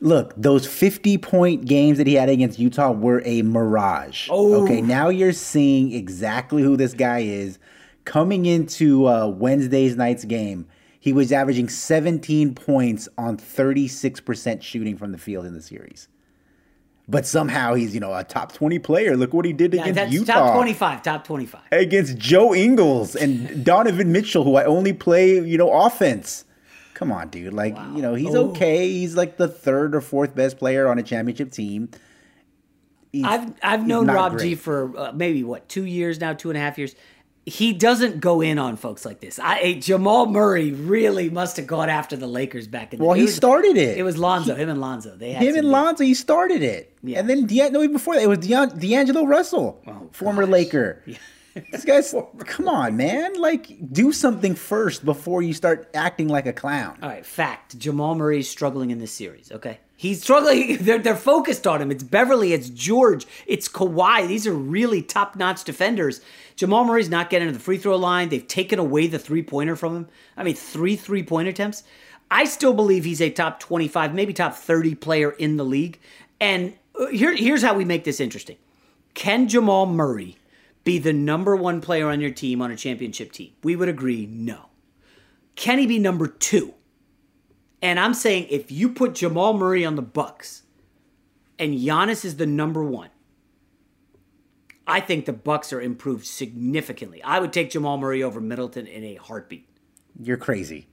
Look, 0.00 0.35
those 0.37 0.66
50 0.66 1.18
point 1.18 1.64
games 1.64 1.98
that 1.98 2.07
he 2.07 2.14
had 2.14 2.28
against 2.28 2.59
Utah 2.59 2.92
were 2.92 3.22
a 3.24 3.42
mirage. 3.42 4.28
Oh. 4.30 4.64
Okay, 4.64 4.80
now 4.80 5.09
you're 5.09 5.33
seeing 5.33 5.92
exactly 5.92 6.62
who 6.62 6.76
this 6.76 6.94
guy 6.94 7.20
is 7.20 7.59
coming 8.04 8.46
into 8.46 9.09
uh, 9.09 9.26
Wednesday's 9.26 9.96
night's 9.96 10.24
game, 10.24 10.66
he 11.00 11.12
was 11.12 11.33
averaging 11.33 11.68
17 11.68 12.54
points 12.54 13.09
on 13.18 13.37
36% 13.37 14.62
shooting 14.62 14.96
from 14.96 15.12
the 15.12 15.18
field 15.18 15.44
in 15.44 15.54
the 15.54 15.61
series. 15.61 16.09
But 17.07 17.26
somehow 17.26 17.74
he's, 17.74 17.92
you 17.92 18.00
know, 18.00 18.14
a 18.14 18.24
top 18.24 18.52
20 18.52 18.78
player. 18.78 19.14
Look 19.14 19.35
what 19.35 19.44
he 19.44 19.52
did 19.52 19.74
yeah, 19.74 19.87
against 19.87 20.12
Utah. 20.14 20.33
Top 20.33 20.54
25, 20.54 21.02
top 21.02 21.24
25. 21.26 21.61
Against 21.72 22.16
Joe 22.16 22.54
Ingles 22.54 23.14
and 23.14 23.62
Donovan 23.62 24.11
Mitchell, 24.11 24.44
who 24.44 24.57
I 24.57 24.64
only 24.64 24.94
play, 24.94 25.38
you 25.38 25.59
know, 25.59 25.70
offense. 25.70 26.46
Come 26.94 27.12
on, 27.12 27.28
dude. 27.28 27.52
Like, 27.52 27.74
wow. 27.74 27.94
you 27.94 28.02
know, 28.02 28.14
he's 28.14 28.35
oh. 28.35 28.50
okay. 28.50 28.88
He's 28.88 29.16
like 29.16 29.37
the 29.37 29.48
third 29.48 29.94
or 29.94 30.00
fourth 30.00 30.35
best 30.35 30.59
player 30.59 30.87
on 30.88 30.98
a 30.98 31.02
championship 31.02 31.50
team. 31.50 31.90
He's, 33.12 33.24
I've 33.24 33.52
I've 33.62 33.87
known 33.87 34.07
Rob 34.07 34.33
great. 34.33 34.42
G 34.42 34.54
for 34.54 34.96
uh, 34.98 35.12
maybe 35.12 35.44
what 35.44 35.68
two 35.68 35.85
years 35.85 36.20
now, 36.20 36.33
two 36.33 36.50
and 36.50 36.57
a 36.57 36.61
half 36.61 36.78
years 36.78 36.94
he 37.46 37.74
doesn't 37.74 38.20
go 38.20 38.40
in 38.40 38.59
on 38.59 38.76
folks 38.76 39.04
like 39.04 39.20
this. 39.20 39.38
I 39.38 39.74
Jamal 39.74 40.26
Murray 40.26 40.72
really 40.72 41.28
must 41.28 41.57
have 41.59 41.66
gone 41.66 41.90
after 41.90 42.16
the 42.16 42.26
Lakers 42.26 42.66
back 42.66 42.92
in. 42.92 42.98
The, 42.98 43.04
well, 43.04 43.14
he 43.14 43.22
was, 43.22 43.35
started 43.35 43.76
it. 43.76 43.98
It 43.98 44.02
was 44.02 44.16
Lonzo, 44.16 44.54
he, 44.54 44.62
him 44.62 44.70
and 44.70 44.80
Lonzo. 44.80 45.14
They 45.16 45.33
him 45.33 45.54
and 45.54 45.68
Lonzo. 45.68 46.04
He 46.04 46.14
started 46.14 46.62
it. 46.62 46.96
Yeah. 47.02 47.18
And 47.18 47.28
then 47.28 47.46
De- 47.46 47.70
no, 47.70 47.83
even 47.83 47.92
before 47.92 48.14
that, 48.14 48.22
it 48.22 48.28
was 48.28 48.38
De- 48.38 48.66
D'Angelo 48.78 49.24
Russell, 49.24 49.83
oh, 49.87 50.09
former 50.12 50.42
gosh. 50.42 50.52
Laker. 50.52 51.02
Yeah. 51.04 51.18
This 51.71 51.85
guy's 51.85 52.14
come 52.38 52.69
on, 52.69 52.97
man. 52.97 53.40
Like, 53.40 53.93
do 53.93 54.12
something 54.12 54.55
first 54.55 55.05
before 55.05 55.43
you 55.43 55.53
start 55.53 55.88
acting 55.95 56.29
like 56.29 56.47
a 56.47 56.53
clown. 56.53 56.99
All 57.03 57.09
right, 57.09 57.25
fact: 57.25 57.79
Jamal 57.79 58.14
Murray 58.14 58.40
is 58.40 58.49
struggling 58.49 58.90
in 58.90 58.99
this 58.99 59.12
series. 59.12 59.53
Okay, 59.53 59.79
He's 59.97 60.23
struggling. 60.23 60.77
They're, 60.81 60.99
they're 60.99 61.17
focused 61.17 61.67
on 61.67 61.81
him. 61.81 61.90
It's 61.90 62.03
Beverley. 62.03 62.53
it's 62.53 62.69
George, 62.69 63.27
it's 63.47 63.69
Kawhi. 63.69 64.27
These 64.27 64.47
are 64.47 64.53
really 64.53 65.03
top 65.03 65.37
notch 65.37 65.64
defenders. 65.64 66.21
Jamal 66.57 66.85
Murray's 66.85 67.09
not 67.09 67.31
getting 67.31 67.49
to 67.49 67.55
the 67.55 67.61
free 67.61 67.79
throw 67.79 67.97
line. 67.97 68.29
They've 68.29 68.47
taken 68.47 68.79
away 68.79 69.07
the 69.07 69.19
three 69.19 69.43
pointer 69.43 69.77
from 69.77 69.97
him. 69.97 70.09
I 70.37 70.43
mean, 70.43 70.57
three 70.57 70.97
three 70.97 71.23
point 71.23 71.49
attempts. 71.49 71.85
I 72.31 72.45
still 72.45 72.75
believe 72.75 73.05
he's 73.05 73.21
a 73.21 73.31
top 73.31 73.61
25, 73.61 74.14
maybe 74.14 74.33
top 74.33 74.55
30 74.55 74.95
player 74.97 75.31
in 75.31 75.57
the 75.57 75.64
league. 75.64 76.01
And 76.40 76.75
uh, 76.99 77.07
here, 77.07 77.35
here's 77.35 77.62
how 77.62 77.75
we 77.75 77.85
make 77.85 78.05
this 78.05 78.19
interesting 78.21 78.57
Can 79.14 79.49
Jamal 79.49 79.87
Murray 79.87 80.37
be 80.85 80.99
the 80.99 81.12
number 81.12 81.57
one 81.57 81.81
player 81.81 82.09
on 82.09 82.20
your 82.20 82.31
team 82.31 82.62
on 82.62 82.70
a 82.70 82.77
championship 82.77 83.33
team? 83.33 83.53
We 83.62 83.75
would 83.75 83.88
agree 83.88 84.27
no. 84.27 84.66
Can 85.57 85.79
he 85.79 85.87
be 85.87 85.99
number 85.99 86.27
two? 86.27 86.75
And 87.81 87.99
I'm 88.01 88.14
saying 88.14 88.47
if 88.51 88.70
you 88.70 88.90
put 88.90 89.14
Jamal 89.14 89.55
Murray 89.55 89.85
on 89.85 89.97
the 89.97 90.03
Bucks 90.03 90.62
and 91.59 91.75
Giannis 91.75 92.25
is 92.25 92.37
the 92.37 92.47
number 92.47 92.83
one, 92.83 93.11
I 94.87 95.01
think 95.01 95.25
the 95.25 95.33
Bucks 95.33 95.73
are 95.73 95.81
improved 95.81 96.27
significantly. 96.27 97.23
I 97.23 97.40
would 97.40 97.53
take 97.53 97.70
Jamal 97.70 97.97
Murray 97.97 98.23
over 98.23 98.40
Middleton 98.40 98.87
in 98.87 99.05
a 99.05 99.14
heartbeat. 99.16 99.68
You're 100.20 100.37
crazy. 100.37 100.88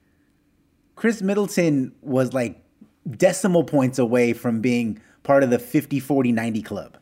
Khris 0.96 1.22
Middleton 1.22 1.94
was 2.02 2.34
like 2.34 2.64
decimal 3.10 3.64
points 3.64 4.00
away 4.00 4.34
from 4.34 4.62
being 4.62 5.02
part 5.24 5.44
of 5.44 5.50
the 5.50 5.60
50 5.60 6.00
40 6.00 6.32
90 6.32 6.62
club. 6.62 6.98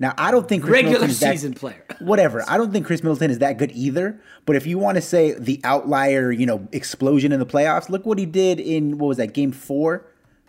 Now, 0.00 0.14
I 0.16 0.30
don't 0.30 0.48
think 0.48 0.62
Chris 0.62 0.72
regular 0.72 0.92
Middleton 0.92 1.10
is 1.10 1.20
that- 1.20 1.32
season 1.32 1.54
player. 1.54 1.84
whatever. 1.98 2.44
I 2.48 2.56
don't 2.56 2.72
think 2.72 2.86
Khris 2.86 3.02
Middleton 3.02 3.30
is 3.32 3.38
that 3.40 3.58
good 3.58 3.72
either. 3.72 4.20
But 4.46 4.54
if 4.56 4.66
you 4.66 4.78
want 4.78 4.94
to 4.96 5.02
say 5.02 5.32
the 5.32 5.60
outlier, 5.64 6.30
you 6.30 6.46
know, 6.46 6.68
explosion 6.72 7.32
in 7.32 7.40
the 7.40 7.46
playoffs, 7.46 7.88
look 7.88 8.06
what 8.06 8.18
he 8.18 8.26
did 8.26 8.60
in 8.60 8.98
what 8.98 9.08
was 9.08 9.16
that 9.16 9.34
game 9.34 9.50
four 9.52 10.06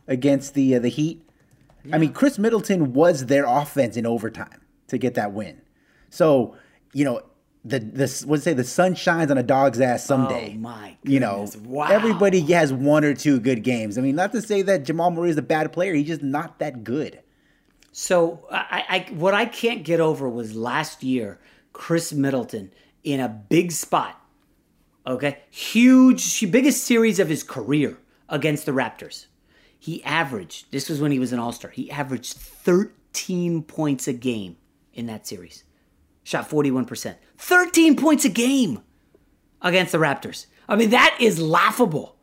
against 0.07 0.53
the 0.53 0.75
uh, 0.75 0.79
the 0.79 0.89
Heat. 0.89 1.25
I 1.91 1.97
mean, 1.97 2.13
Khris 2.13 2.37
Middleton 2.37 2.93
was 2.93 3.25
their 3.27 3.45
offense 3.45 3.97
in 3.97 4.05
overtime 4.05 4.61
to 4.89 4.97
get 4.97 5.15
that 5.15 5.31
win. 5.31 5.61
So 6.11 6.55
you 6.93 7.05
know, 7.05 7.21
the 7.65 7.79
the 7.79 8.25
let's 8.27 8.43
say 8.43 8.53
the 8.53 8.63
sun 8.63 8.93
shines 8.95 9.31
on 9.31 9.37
a 9.39 9.43
dog's 9.43 9.79
ass 9.81 10.03
someday. 10.05 10.53
Oh 10.55 10.59
my 10.59 10.97
You 11.03 11.19
know. 11.19 11.47
Wow. 11.63 11.87
everybody 11.89 12.41
has 12.53 12.71
one 12.71 13.03
or 13.03 13.13
two 13.15 13.39
good 13.39 13.63
games. 13.63 13.97
I 13.97 14.01
mean, 14.01 14.15
not 14.15 14.31
to 14.33 14.41
say 14.41 14.61
that 14.63 14.83
Jamal 14.83 15.09
Murray 15.09 15.31
is 15.31 15.37
a 15.37 15.41
bad 15.41 15.71
player. 15.73 15.93
He's 15.95 16.07
just 16.07 16.21
not 16.21 16.59
that 16.59 16.83
good. 16.83 17.21
So 17.91 18.47
I, 18.51 19.05
I 19.09 19.13
what 19.13 19.33
I 19.33 19.45
can't 19.45 19.83
get 19.83 19.99
over 19.99 20.29
was 20.29 20.55
last 20.55 21.03
year 21.03 21.39
Khris 21.73 22.13
Middleton 22.13 22.71
in 23.03 23.19
a 23.19 23.29
big 23.29 23.71
spot. 23.71 24.15
Okay, 25.07 25.39
huge, 25.49 26.51
biggest 26.51 26.83
series 26.83 27.19
of 27.19 27.29
his 27.29 27.41
career 27.41 27.97
against 28.27 28.65
the 28.65 28.71
Raptors. 28.71 29.25
He 29.77 30.03
averaged. 30.03 30.71
This 30.71 30.89
was 30.89 31.01
when 31.01 31.11
he 31.11 31.19
was 31.19 31.33
an 31.33 31.39
All 31.39 31.51
Star. 31.51 31.71
He 31.71 31.89
averaged 31.89 32.33
13 32.33 33.63
points 33.63 34.07
a 34.07 34.13
game 34.13 34.57
in 34.93 35.07
that 35.07 35.25
series. 35.25 35.63
Shot 36.23 36.47
41 36.47 36.85
percent. 36.85 37.17
13 37.37 37.95
points 37.95 38.25
a 38.25 38.29
game 38.29 38.81
against 39.61 39.93
the 39.93 39.97
Raptors. 39.97 40.45
I 40.67 40.75
mean 40.75 40.91
that 40.91 41.17
is 41.19 41.39
laughable. 41.39 42.18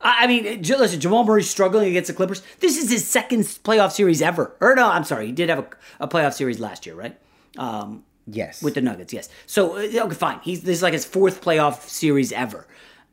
I 0.00 0.26
mean, 0.28 0.62
listen, 0.62 1.00
Jamal 1.00 1.24
Murray's 1.24 1.50
struggling 1.50 1.88
against 1.88 2.08
the 2.08 2.14
Clippers. 2.14 2.42
This 2.60 2.78
is 2.78 2.90
his 2.90 3.06
second 3.06 3.40
playoff 3.40 3.92
series 3.92 4.22
ever. 4.22 4.54
Or 4.60 4.74
no, 4.74 4.88
I'm 4.88 5.04
sorry, 5.04 5.26
he 5.26 5.32
did 5.32 5.48
have 5.48 5.58
a, 5.58 5.68
a 6.04 6.08
playoff 6.08 6.34
series 6.34 6.60
last 6.60 6.86
year, 6.86 6.94
right? 6.94 7.18
Um, 7.56 8.04
yes, 8.26 8.62
with 8.62 8.74
the 8.74 8.80
Nuggets, 8.80 9.12
yes. 9.12 9.28
So 9.46 9.76
uh, 9.76 10.04
okay, 10.04 10.14
fine. 10.14 10.40
He's 10.42 10.62
this 10.62 10.78
is 10.78 10.82
like 10.82 10.92
his 10.92 11.04
fourth 11.04 11.42
playoff 11.42 11.82
series 11.88 12.30
ever, 12.30 12.66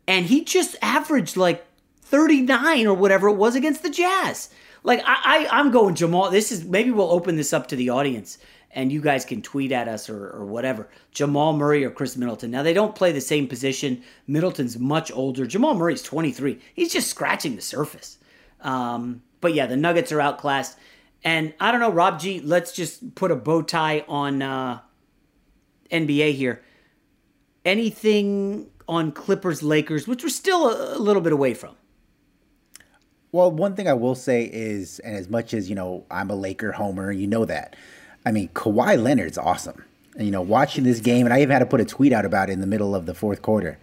and 0.08 0.28
he 0.28 0.44
just 0.44 0.76
averaged 0.82 1.38
like 1.38 1.66
39 2.04 2.86
or 2.86 2.94
whatever 2.94 3.30
it 3.30 3.36
was 3.36 3.56
against 3.56 3.82
the 3.82 3.90
Jazz. 3.90 4.50
Like 4.84 5.02
I, 5.06 5.48
I 5.50 5.60
I'm 5.60 5.72
going 5.72 5.96
Jamal. 5.96 6.30
This 6.30 6.52
is 6.52 6.64
maybe 6.66 6.92
we'll 6.92 7.12
open 7.12 7.36
this 7.36 7.52
up 7.52 7.68
to 7.68 7.76
the 7.76 7.90
audience. 7.90 8.38
And 8.76 8.92
you 8.92 9.02
guys 9.02 9.26
can 9.26 9.42
tweet 9.42 9.72
at 9.72 9.88
us 9.88 10.10
or, 10.10 10.30
or 10.30 10.46
whatever. 10.46 10.88
Jamal 11.12 11.54
Murray 11.54 11.84
or 11.84 11.90
Chris 11.90 12.16
Middleton. 12.16 12.52
Now, 12.52 12.62
they 12.62 12.74
don't 12.74 12.94
play 12.94 13.12
the 13.12 13.22
same 13.22 13.48
position. 13.48 14.04
Middleton's 14.28 14.78
much 14.78 15.12
older. 15.12 15.48
Jamal 15.48 15.74
Murray's 15.74 16.04
23. 16.04 16.60
He's 16.74 16.92
just 16.94 17.10
scratching 17.10 17.56
the 17.56 17.62
surface. 17.62 18.18
Um, 18.62 19.24
but 19.42 19.54
yeah, 19.54 19.66
the 19.66 19.78
Nuggets 19.78 20.12
are 20.12 20.20
outclassed. 20.20 20.78
And 21.24 21.54
I 21.60 21.72
don't 21.72 21.80
know, 21.80 21.92
Rob 21.92 22.20
G, 22.20 22.40
let's 22.42 22.72
just 22.72 23.16
put 23.16 23.32
a 23.32 23.36
bow 23.36 23.64
tie 23.64 24.06
on 24.08 24.44
uh, 24.44 24.82
NBA 25.92 26.36
here. 26.36 26.62
Anything 27.64 28.70
on 28.88 29.12
Clippers 29.12 29.64
Lakers, 29.64 30.08
which 30.08 30.24
we're 30.24 30.30
still 30.30 30.70
a, 30.70 30.98
a 30.98 31.00
little 31.00 31.22
bit 31.22 31.34
away 31.34 31.54
from. 31.54 31.76
Well, 33.32 33.52
one 33.52 33.76
thing 33.76 33.88
I 33.88 33.94
will 33.94 34.16
say 34.16 34.50
is, 34.52 35.00
and 35.00 35.16
as 35.16 35.30
much 35.30 35.54
as 35.54 35.68
you 35.68 35.76
know, 35.76 36.06
I'm 36.10 36.30
a 36.30 36.36
Laker 36.36 36.72
homer, 36.72 37.12
you 37.12 37.28
know 37.28 37.44
that. 37.46 37.76
I 38.26 38.32
mean, 38.32 38.50
Kawhi 38.50 39.02
Leonard's 39.02 39.38
awesome. 39.38 39.84
And, 40.16 40.26
you 40.26 40.32
know, 40.32 40.42
watching 40.42 40.84
this 40.84 41.00
game, 41.00 41.26
and 41.26 41.34
I 41.34 41.42
even 41.42 41.52
had 41.52 41.60
to 41.60 41.66
put 41.66 41.82
a 41.82 41.86
tweet 41.86 42.14
out 42.14 42.26
about 42.26 42.50
it 42.50 42.54
in 42.54 42.62
the 42.62 42.68
middle 42.68 42.96
of 42.96 43.06
the 43.06 43.14
fourth 43.14 43.42
quarter. 43.42 43.78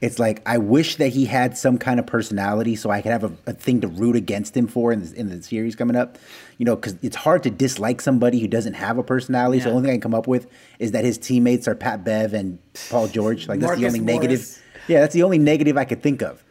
It's 0.00 0.18
like 0.18 0.40
I 0.46 0.56
wish 0.56 0.96
that 0.96 1.08
he 1.08 1.26
had 1.26 1.58
some 1.58 1.76
kind 1.76 2.00
of 2.00 2.06
personality 2.06 2.74
so 2.74 2.90
I 2.90 3.02
could 3.02 3.12
have 3.12 3.24
a, 3.24 3.32
a 3.46 3.52
thing 3.52 3.82
to 3.82 3.88
root 3.88 4.16
against 4.16 4.56
him 4.56 4.66
for 4.66 4.92
in 4.92 5.02
the, 5.02 5.14
in 5.14 5.28
the 5.28 5.42
series 5.42 5.76
coming 5.76 5.94
up. 5.94 6.16
You 6.56 6.64
know, 6.64 6.74
because 6.74 6.96
it's 7.02 7.16
hard 7.16 7.42
to 7.42 7.50
dislike 7.50 8.00
somebody 8.00 8.40
who 8.40 8.48
doesn't 8.48 8.74
have 8.74 8.96
a 8.96 9.02
personality. 9.02 9.60
So 9.60 9.68
the 9.68 9.76
only 9.76 9.82
thing 9.82 9.90
I 9.90 9.94
can 9.94 10.00
come 10.00 10.14
up 10.14 10.26
with 10.26 10.46
is 10.78 10.92
that 10.92 11.04
his 11.04 11.18
teammates 11.18 11.68
are 11.68 11.74
Pat 11.74 12.02
Bev 12.02 12.32
and 12.32 12.58
Paul 12.88 13.08
George. 13.08 13.46
Like 13.46 13.60
that's 13.60 13.78
the 13.78 13.86
only 13.86 14.00
Morris. 14.00 14.14
negative. 14.20 14.62
Yeah, 14.88 15.00
that's 15.00 15.12
the 15.12 15.22
only 15.22 15.38
negative 15.38 15.76
I 15.76 15.84
could 15.84 16.02
think 16.02 16.22
of. 16.22 16.42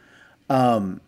Um, 0.48 1.00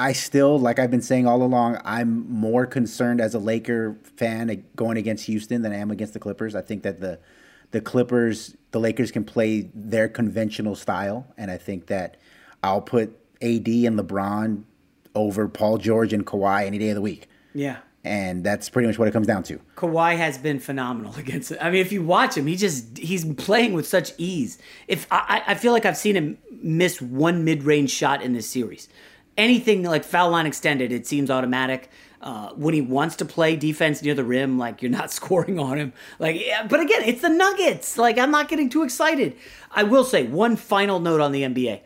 I 0.00 0.12
still, 0.14 0.58
like 0.58 0.78
I've 0.78 0.90
been 0.90 1.02
saying 1.02 1.26
all 1.26 1.42
along, 1.42 1.78
I'm 1.84 2.28
more 2.30 2.64
concerned 2.64 3.20
as 3.20 3.34
a 3.34 3.38
Laker 3.38 3.96
fan 4.16 4.64
going 4.74 4.96
against 4.96 5.26
Houston 5.26 5.60
than 5.62 5.72
I 5.72 5.76
am 5.76 5.90
against 5.90 6.14
the 6.14 6.18
Clippers. 6.18 6.54
I 6.54 6.62
think 6.62 6.82
that 6.84 7.00
the 7.00 7.18
the 7.72 7.80
Clippers, 7.80 8.56
the 8.72 8.80
Lakers 8.80 9.12
can 9.12 9.22
play 9.24 9.68
their 9.74 10.08
conventional 10.08 10.74
style, 10.74 11.26
and 11.36 11.50
I 11.50 11.56
think 11.58 11.86
that 11.86 12.16
I'll 12.64 12.80
put 12.80 13.10
AD 13.42 13.68
and 13.68 13.98
LeBron 13.98 14.64
over 15.14 15.46
Paul 15.48 15.78
George 15.78 16.12
and 16.12 16.26
Kawhi 16.26 16.66
any 16.66 16.78
day 16.78 16.88
of 16.90 16.94
the 16.96 17.00
week, 17.02 17.28
Yeah. 17.54 17.76
and 18.04 18.42
that's 18.42 18.68
pretty 18.68 18.88
much 18.88 18.98
what 18.98 19.06
it 19.06 19.12
comes 19.12 19.26
down 19.28 19.42
to. 19.44 19.60
Kawhi 19.76 20.16
has 20.16 20.36
been 20.38 20.58
phenomenal 20.58 21.14
against 21.18 21.52
it. 21.52 21.58
I 21.60 21.70
mean, 21.70 21.80
if 21.80 21.92
you 21.92 22.02
watch 22.02 22.36
him, 22.36 22.46
he 22.48 22.56
just 22.56 22.98
he's 22.98 23.24
playing 23.34 23.72
with 23.72 23.86
such 23.86 24.12
ease. 24.18 24.58
If 24.88 25.06
I, 25.10 25.42
I 25.46 25.54
feel 25.54 25.72
like 25.72 25.84
I've 25.84 25.96
seen 25.96 26.16
him 26.16 26.38
miss 26.62 27.00
one 27.00 27.44
mid-range 27.44 27.90
shot 27.90 28.20
in 28.22 28.32
this 28.32 28.48
series, 28.50 28.88
anything 29.40 29.82
like 29.82 30.04
foul 30.04 30.30
line 30.30 30.46
extended, 30.46 30.92
it 30.92 31.06
seems 31.06 31.30
automatic. 31.30 31.90
Uh, 32.20 32.50
when 32.50 32.74
he 32.74 32.82
wants 32.82 33.16
to 33.16 33.24
play 33.24 33.56
defense 33.56 34.02
near 34.02 34.14
the 34.14 34.22
rim, 34.22 34.58
like 34.58 34.82
you're 34.82 34.90
not 34.90 35.10
scoring 35.18 35.58
on 35.58 35.78
him. 35.78 35.92
Like, 36.18 36.38
yeah, 36.38 36.66
but 36.66 36.78
again, 36.80 37.02
it's 37.04 37.22
the 37.22 37.30
Nuggets. 37.30 37.96
Like, 37.96 38.18
I'm 38.18 38.30
not 38.30 38.48
getting 38.48 38.68
too 38.68 38.82
excited. 38.82 39.36
I 39.70 39.84
will 39.84 40.04
say 40.04 40.24
one 40.24 40.56
final 40.56 41.00
note 41.00 41.22
on 41.22 41.32
the 41.32 41.42
NBA, 41.42 41.80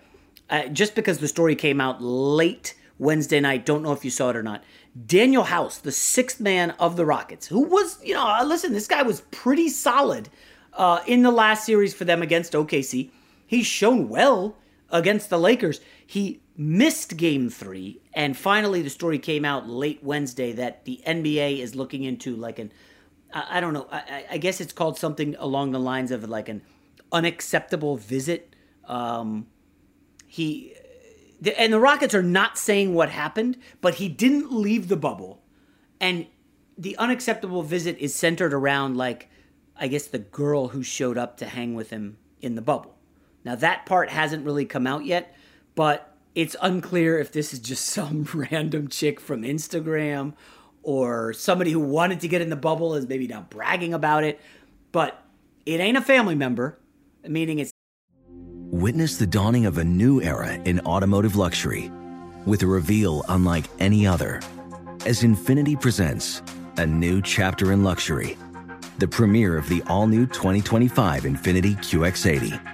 uh, 0.51 0.67
just 0.69 0.97
because 0.97 1.19
the 1.19 1.29
story 1.29 1.55
came 1.55 1.81
out 1.81 2.03
late 2.03 2.75
Wednesday 2.99 3.39
night. 3.39 3.65
Don't 3.65 3.83
know 3.83 3.93
if 3.93 4.05
you 4.05 4.11
saw 4.11 4.31
it 4.31 4.37
or 4.37 4.43
not. 4.43 4.65
Danuel 5.07 5.47
House, 5.47 5.79
the 5.79 5.93
sixth 5.93 6.41
man 6.41 6.73
of 6.73 6.97
the 6.97 7.07
Rockets, 7.07 7.47
who 7.47 7.61
was, 7.61 8.03
you 8.03 8.15
know, 8.15 8.27
uh, 8.27 8.45
listen, 8.45 8.73
this 8.73 8.89
guy 8.89 9.03
was 9.03 9.21
pretty 9.31 9.69
solid 9.69 10.29
uh, 10.73 11.01
in 11.07 11.23
the 11.23 11.31
last 11.31 11.65
series 11.65 11.95
for 11.95 12.05
them 12.05 12.23
against 12.23 12.55
OKC. 12.55 13.11
He's 13.47 13.67
shown 13.67 14.09
well 14.09 14.57
against 14.91 15.31
the 15.31 15.39
Lakers. 15.39 15.81
He 16.05 16.41
missed 16.57 17.17
game 17.17 17.51
three, 17.51 18.01
and 18.13 18.37
finally 18.37 18.83
the 18.83 18.91
story 18.91 19.19
came 19.19 19.45
out 19.45 19.69
late 19.69 20.03
Wednesday 20.03 20.53
that 20.53 20.85
the 20.85 21.01
NBA 21.07 21.59
is 21.59 21.75
looking 21.75 22.05
into 22.05 22.37
like 22.37 22.59
an, 22.59 22.73
I, 23.33 23.59
I 23.59 23.61
don't 23.61 23.75
know, 23.75 23.87
I, 23.91 24.27
I 24.33 24.39
guess 24.39 24.61
it's 24.61 24.73
called 24.73 24.99
something 24.99 25.35
along 25.39 25.73
the 25.73 25.81
lines 25.81 26.11
of 26.11 26.29
like 26.29 26.49
an 26.49 26.63
unacceptable 27.13 27.97
visit. 27.97 28.55
Um, 28.87 29.47
he 30.27 30.75
the, 31.41 31.59
and 31.61 31.73
the 31.73 31.81
Rockets 31.81 32.15
are 32.15 32.23
not 32.23 32.57
saying 32.57 32.95
what 32.95 33.11
happened, 33.11 33.59
but 33.81 33.97
he 33.97 34.09
didn't 34.09 34.53
leave 34.53 34.89
the 34.89 34.97
bubble. 34.97 35.43
And 36.01 36.27
the 36.79 36.97
unacceptable 36.97 37.63
visit 37.63 37.99
is 37.99 38.15
centered 38.15 38.55
around 38.55 38.97
like 38.97 39.29
I 39.77 39.89
guess 39.89 40.07
the 40.07 40.21
girl 40.21 40.69
who 40.69 40.83
showed 40.83 41.19
up 41.19 41.37
to 41.39 41.47
hang 41.47 41.75
with 41.75 41.91
him 41.91 42.19
in 42.41 42.55
the 42.55 42.63
bubble. 42.63 42.97
Now 43.45 43.57
that 43.57 43.87
part 43.87 44.11
hasn't 44.11 44.45
really 44.45 44.65
come 44.65 44.87
out 44.87 45.05
yet, 45.05 45.35
but 45.75 46.14
it's 46.35 46.57
unclear 46.61 47.19
if 47.19 47.33
this 47.33 47.53
is 47.53 47.59
just 47.61 47.87
some 47.87 48.27
random 48.35 48.89
chick 48.89 49.21
from 49.21 49.43
Instagram 49.43 50.35
or 50.83 51.33
somebody 51.33 51.71
who 51.71 51.81
wanted 51.81 52.21
to 52.21 52.29
get 52.29 52.43
in 52.43 52.51
the 52.51 52.57
bubble 52.57 52.95
is 52.95 53.09
maybe 53.09 53.27
now 53.27 53.47
bragging 53.49 53.95
about 53.95 54.25
it, 54.25 54.41
but 54.93 55.23
it 55.65 55.81
ain't 55.81 55.97
a 55.97 56.03
family 56.03 56.35
member, 56.35 56.79
meaning 57.27 57.59
it's 57.59 57.73
Witness 58.71 59.19
the 59.19 59.27
dawning 59.27 59.67
of 59.67 59.79
a 59.79 59.85
new 59.85 60.21
era 60.21 60.55
in 60.65 60.81
automotive 60.81 61.37
luxury 61.37 61.93
with 62.45 62.63
a 62.63 62.67
reveal 62.67 63.25
unlike 63.29 63.67
any 63.79 64.07
other 64.07 64.41
as 65.07 65.23
Infiniti 65.23 65.81
presents 65.81 66.43
a 66.77 66.85
new 66.85 67.23
chapter 67.23 67.73
in 67.73 67.85
luxury, 67.85 68.37
the 68.99 69.07
premiere 69.07 69.57
of 69.57 69.69
the 69.69 69.83
all 69.87 70.07
new 70.09 70.27
2025 70.27 71.23
Infiniti 71.23 71.77
QX80. 71.77 72.74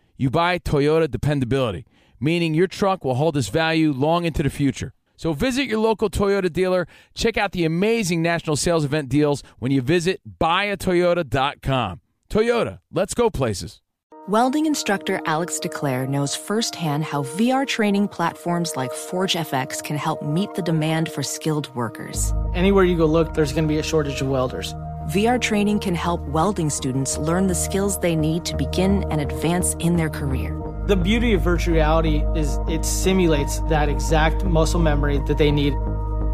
you 0.21 0.29
buy 0.29 0.59
Toyota 0.59 1.09
dependability, 1.09 1.83
meaning 2.19 2.53
your 2.53 2.67
truck 2.67 3.03
will 3.03 3.15
hold 3.15 3.35
its 3.35 3.47
value 3.47 3.91
long 3.91 4.23
into 4.23 4.43
the 4.43 4.51
future. 4.51 4.93
So 5.17 5.33
visit 5.33 5.65
your 5.65 5.79
local 5.79 6.11
Toyota 6.11 6.53
dealer. 6.53 6.87
Check 7.15 7.37
out 7.37 7.53
the 7.53 7.65
amazing 7.65 8.21
national 8.21 8.55
sales 8.55 8.85
event 8.85 9.09
deals 9.09 9.41
when 9.57 9.71
you 9.71 9.81
visit 9.81 10.21
buyatoyota.com. 10.39 12.01
Toyota, 12.29 12.79
let's 12.91 13.15
go 13.15 13.31
places. 13.31 13.81
Welding 14.27 14.67
instructor 14.67 15.19
Alex 15.25 15.59
DeClaire 15.59 16.07
knows 16.07 16.35
firsthand 16.35 17.03
how 17.03 17.23
VR 17.23 17.65
training 17.65 18.07
platforms 18.07 18.75
like 18.75 18.91
ForgeFX 18.91 19.83
can 19.83 19.97
help 19.97 20.21
meet 20.21 20.53
the 20.53 20.61
demand 20.61 21.11
for 21.11 21.23
skilled 21.23 21.73
workers. 21.75 22.31
Anywhere 22.53 22.83
you 22.83 22.95
go 22.95 23.07
look, 23.07 23.33
there's 23.33 23.53
going 23.53 23.63
to 23.63 23.67
be 23.67 23.79
a 23.79 23.83
shortage 23.83 24.21
of 24.21 24.27
welders. 24.27 24.75
VR 25.09 25.41
training 25.41 25.79
can 25.79 25.95
help 25.95 26.21
welding 26.27 26.69
students 26.69 27.17
learn 27.17 27.47
the 27.47 27.55
skills 27.55 27.99
they 27.99 28.15
need 28.15 28.45
to 28.45 28.55
begin 28.55 29.03
and 29.09 29.19
advance 29.19 29.73
in 29.79 29.95
their 29.95 30.09
career. 30.09 30.55
The 30.85 30.95
beauty 30.95 31.33
of 31.33 31.41
virtual 31.41 31.73
reality 31.73 32.23
is 32.35 32.59
it 32.67 32.85
simulates 32.85 33.61
that 33.61 33.89
exact 33.89 34.45
muscle 34.45 34.79
memory 34.79 35.19
that 35.25 35.39
they 35.39 35.49
need. 35.49 35.73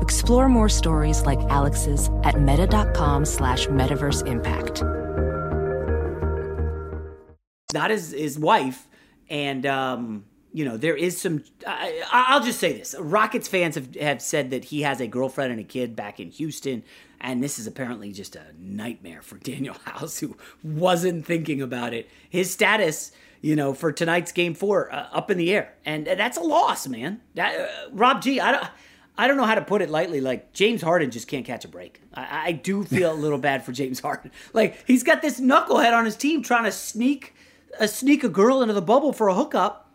Explore 0.02 0.50
more 0.50 0.68
stories 0.68 1.22
like 1.26 1.40
Alex's 1.50 2.10
at 2.24 2.42
meta.com 2.42 3.24
slash 3.24 3.68
metaverse 3.68 4.28
impact. 4.28 4.84
Not 7.74 7.90
his, 7.90 8.12
his 8.12 8.38
wife, 8.38 8.86
and 9.30 9.66
um, 9.66 10.26
you 10.52 10.66
know 10.66 10.76
there 10.76 10.96
is 10.96 11.20
some. 11.20 11.44
I, 11.66 12.04
I'll 12.12 12.44
just 12.44 12.60
say 12.60 12.74
this: 12.74 12.96
Rockets 13.00 13.48
fans 13.48 13.76
have, 13.76 13.96
have 13.96 14.22
said 14.22 14.50
that 14.52 14.66
he 14.66 14.82
has 14.82 15.00
a 15.00 15.08
girlfriend 15.08 15.52
and 15.52 15.62
a 15.62 15.66
kid 15.66 15.96
back 15.96 16.20
in 16.20 16.32
Houston, 16.32 16.84
and 17.20 17.44
this 17.44 17.60
is 17.60 17.68
apparently 17.68 18.12
just 18.12 18.36
a 18.36 18.44
nightmare 18.60 19.22
for 19.22 19.38
Danuel 19.40 19.80
House, 19.84 20.20
who 20.20 20.36
wasn't 20.64 21.26
thinking 21.26 21.62
about 21.62 21.94
it. 21.94 22.10
His 22.30 22.52
status, 22.52 23.12
you 23.42 23.56
know, 23.56 23.74
for 23.74 23.92
tonight's 23.92 24.32
game 24.32 24.54
four, 24.54 24.94
uh, 24.94 25.08
up 25.12 25.32
in 25.32 25.38
the 25.38 25.54
air, 25.54 25.74
and 25.86 26.06
that's 26.06 26.38
a 26.38 26.42
loss, 26.42 26.88
man. 26.88 27.22
That, 27.36 27.60
uh, 27.60 27.90
Rob 27.92 28.22
G, 28.22 28.40
I 28.40 28.52
don't. 28.52 28.68
I 29.20 29.28
don't 29.28 29.38
know 29.38 29.46
how 29.46 29.56
to 29.56 29.64
put 29.64 29.82
it 29.82 29.90
lightly. 29.90 30.22
Like 30.22 30.54
James 30.54 30.82
Harden 30.84 31.10
just 31.10 31.28
can't 31.28 31.44
catch 31.44 31.66
a 31.66 31.68
break. 31.68 32.02
I, 32.14 32.50
I 32.50 32.52
do 32.52 32.84
feel 32.84 33.12
a 33.12 33.16
little 33.16 33.40
bad 33.40 33.66
for 33.66 33.72
James 33.72 34.00
Harden. 34.00 34.32
Like 34.54 34.86
he's 34.86 35.02
got 35.02 35.24
this 35.24 35.40
knucklehead 35.40 35.94
on 35.94 36.06
his 36.06 36.16
team 36.16 36.44
trying 36.44 36.66
to 36.66 36.72
sneak 36.72 37.34
a 37.80 37.88
sneak 37.88 38.24
a 38.24 38.30
girl 38.30 38.62
into 38.62 38.74
the 38.74 38.82
bubble 38.82 39.14
for 39.14 39.28
a 39.28 39.34
hookup, 39.34 39.92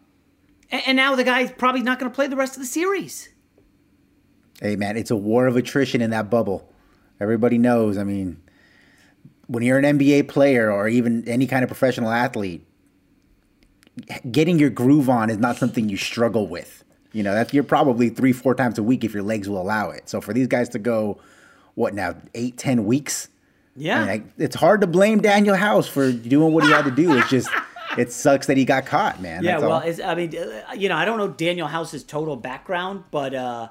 and, 0.70 0.82
and 0.86 0.96
now 0.96 1.14
the 1.14 1.24
guy's 1.24 1.52
probably 1.52 1.82
not 1.82 1.98
going 2.00 2.10
to 2.10 2.14
play 2.14 2.26
the 2.26 2.36
rest 2.36 2.56
of 2.56 2.62
the 2.62 2.66
series. 2.66 3.28
Hey 4.60 4.76
man, 4.76 4.96
it's 4.96 5.10
a 5.10 5.16
war 5.16 5.46
of 5.46 5.56
attrition 5.56 6.00
in 6.00 6.10
that 6.10 6.30
bubble. 6.30 6.71
Everybody 7.22 7.58
knows. 7.58 7.96
I 7.96 8.04
mean, 8.04 8.42
when 9.46 9.62
you're 9.62 9.78
an 9.78 9.98
NBA 9.98 10.28
player 10.28 10.70
or 10.70 10.88
even 10.88 11.26
any 11.28 11.46
kind 11.46 11.62
of 11.62 11.68
professional 11.68 12.10
athlete, 12.10 12.66
getting 14.30 14.58
your 14.58 14.70
groove 14.70 15.08
on 15.08 15.30
is 15.30 15.38
not 15.38 15.56
something 15.56 15.88
you 15.88 15.96
struggle 15.96 16.46
with. 16.46 16.84
You 17.12 17.22
know, 17.22 17.44
you're 17.52 17.64
probably 17.64 18.08
three, 18.08 18.32
four 18.32 18.54
times 18.54 18.78
a 18.78 18.82
week 18.82 19.04
if 19.04 19.12
your 19.12 19.22
legs 19.22 19.48
will 19.48 19.60
allow 19.60 19.90
it. 19.90 20.08
So 20.08 20.20
for 20.20 20.32
these 20.32 20.46
guys 20.46 20.70
to 20.70 20.78
go, 20.78 21.20
what 21.74 21.94
now, 21.94 22.14
eight, 22.34 22.56
ten 22.56 22.84
weeks? 22.84 23.28
Yeah, 23.74 24.02
I 24.02 24.18
mean, 24.18 24.32
it's 24.38 24.56
hard 24.56 24.82
to 24.82 24.86
blame 24.86 25.20
Danuel 25.20 25.56
House 25.56 25.86
for 25.88 26.12
doing 26.12 26.52
what 26.52 26.64
he 26.64 26.70
had 26.70 26.84
to 26.84 26.90
do. 26.90 27.16
It's 27.16 27.30
just 27.30 27.48
it 27.98 28.12
sucks 28.12 28.46
that 28.46 28.56
he 28.56 28.64
got 28.64 28.86
caught, 28.86 29.20
man. 29.20 29.42
Yeah, 29.42 29.60
That's 29.60 29.98
well, 29.98 30.10
I 30.10 30.14
mean, 30.14 30.36
uh, 30.36 30.72
you 30.74 30.88
know, 30.88 30.96
I 30.96 31.04
don't 31.04 31.18
know 31.18 31.28
Danuel 31.28 31.68
House's 31.68 32.04
total 32.04 32.36
background, 32.36 33.04
but 33.10 33.34
uh, 33.34 33.68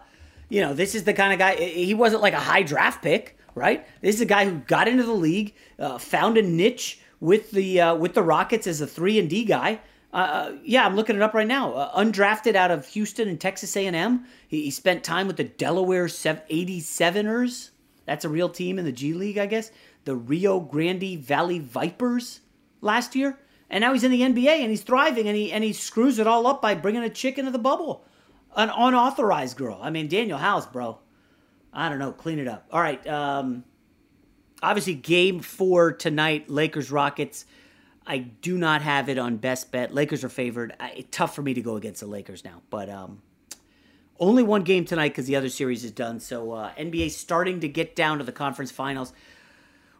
you 0.49 0.61
know, 0.61 0.73
this 0.73 0.95
is 0.95 1.03
the 1.03 1.13
kind 1.13 1.33
of 1.33 1.39
guy. 1.39 1.55
He 1.55 1.93
wasn't 1.93 2.21
like 2.21 2.33
a 2.33 2.39
high 2.39 2.63
draft 2.63 3.01
pick, 3.01 3.37
right? 3.55 3.85
This 4.01 4.15
is 4.15 4.21
a 4.21 4.25
guy 4.25 4.45
who 4.45 4.59
got 4.59 4.87
into 4.87 5.03
the 5.03 5.13
league, 5.13 5.55
uh, 5.79 5.97
found 5.97 6.37
a 6.37 6.41
niche 6.41 6.99
with 7.19 7.51
the 7.51 7.81
uh, 7.81 7.95
with 7.95 8.13
the 8.13 8.23
Rockets 8.23 8.67
as 8.67 8.81
a 8.81 8.87
three 8.87 9.19
and 9.19 9.29
D 9.29 9.45
guy. 9.45 9.79
Uh, 10.13 10.53
yeah, 10.63 10.85
I'm 10.85 10.95
looking 10.95 11.15
it 11.15 11.21
up 11.21 11.33
right 11.33 11.47
now. 11.47 11.73
Uh, 11.73 12.03
undrafted 12.03 12.55
out 12.55 12.69
of 12.69 12.85
Houston 12.87 13.29
and 13.29 13.39
Texas 13.39 13.77
A&M. 13.77 14.25
He, 14.45 14.63
he 14.63 14.71
spent 14.71 15.05
time 15.05 15.25
with 15.25 15.37
the 15.37 15.45
Delaware 15.45 16.07
87ers. 16.07 17.69
That's 18.05 18.25
a 18.25 18.29
real 18.29 18.49
team 18.49 18.77
in 18.77 18.83
the 18.83 18.91
G 18.91 19.13
League, 19.13 19.37
I 19.37 19.45
guess. 19.45 19.71
The 20.03 20.15
Rio 20.15 20.59
Grande 20.59 21.17
Valley 21.17 21.59
Vipers 21.59 22.41
last 22.81 23.15
year, 23.15 23.37
and 23.69 23.81
now 23.81 23.93
he's 23.93 24.03
in 24.03 24.11
the 24.11 24.21
NBA 24.21 24.59
and 24.59 24.69
he's 24.69 24.81
thriving, 24.81 25.27
and 25.27 25.37
he 25.37 25.51
and 25.51 25.63
he 25.63 25.71
screws 25.71 26.19
it 26.19 26.27
all 26.27 26.47
up 26.47 26.61
by 26.61 26.73
bringing 26.73 27.03
a 27.03 27.09
chick 27.09 27.37
into 27.37 27.51
the 27.51 27.59
bubble, 27.59 28.03
an 28.55 28.69
unauthorized 28.75 29.55
girl. 29.55 29.79
I 29.81 29.91
mean, 29.91 30.09
Danuel 30.09 30.39
House, 30.39 30.65
bro. 30.65 30.97
I 31.73 31.89
don't 31.89 31.99
know. 31.99 32.11
Clean 32.11 32.39
it 32.39 32.47
up. 32.47 32.67
All 32.71 32.81
right. 32.81 33.05
Um, 33.07 33.63
obviously, 34.61 34.93
game 34.95 35.39
four 35.39 35.91
tonight, 35.93 36.49
Lakers 36.49 36.91
Rockets. 36.91 37.45
I 38.05 38.17
do 38.17 38.57
not 38.57 38.81
have 38.81 39.09
it 39.09 39.17
on 39.17 39.37
best 39.37 39.71
bet. 39.71 39.93
Lakers 39.93 40.23
are 40.23 40.29
favored. 40.29 40.73
I, 40.79 41.05
tough 41.11 41.35
for 41.35 41.41
me 41.41 41.53
to 41.53 41.61
go 41.61 41.75
against 41.75 42.01
the 42.01 42.07
Lakers 42.07 42.43
now, 42.43 42.61
but 42.69 42.89
um, 42.89 43.21
only 44.19 44.43
one 44.43 44.63
game 44.63 44.85
tonight 44.85 45.09
because 45.09 45.27
the 45.27 45.35
other 45.35 45.49
series 45.49 45.83
is 45.83 45.91
done. 45.91 46.19
So 46.19 46.51
uh, 46.51 46.71
NBA 46.73 47.11
starting 47.11 47.59
to 47.59 47.67
get 47.67 47.95
down 47.95 48.17
to 48.17 48.23
the 48.23 48.31
conference 48.31 48.71
finals. 48.71 49.13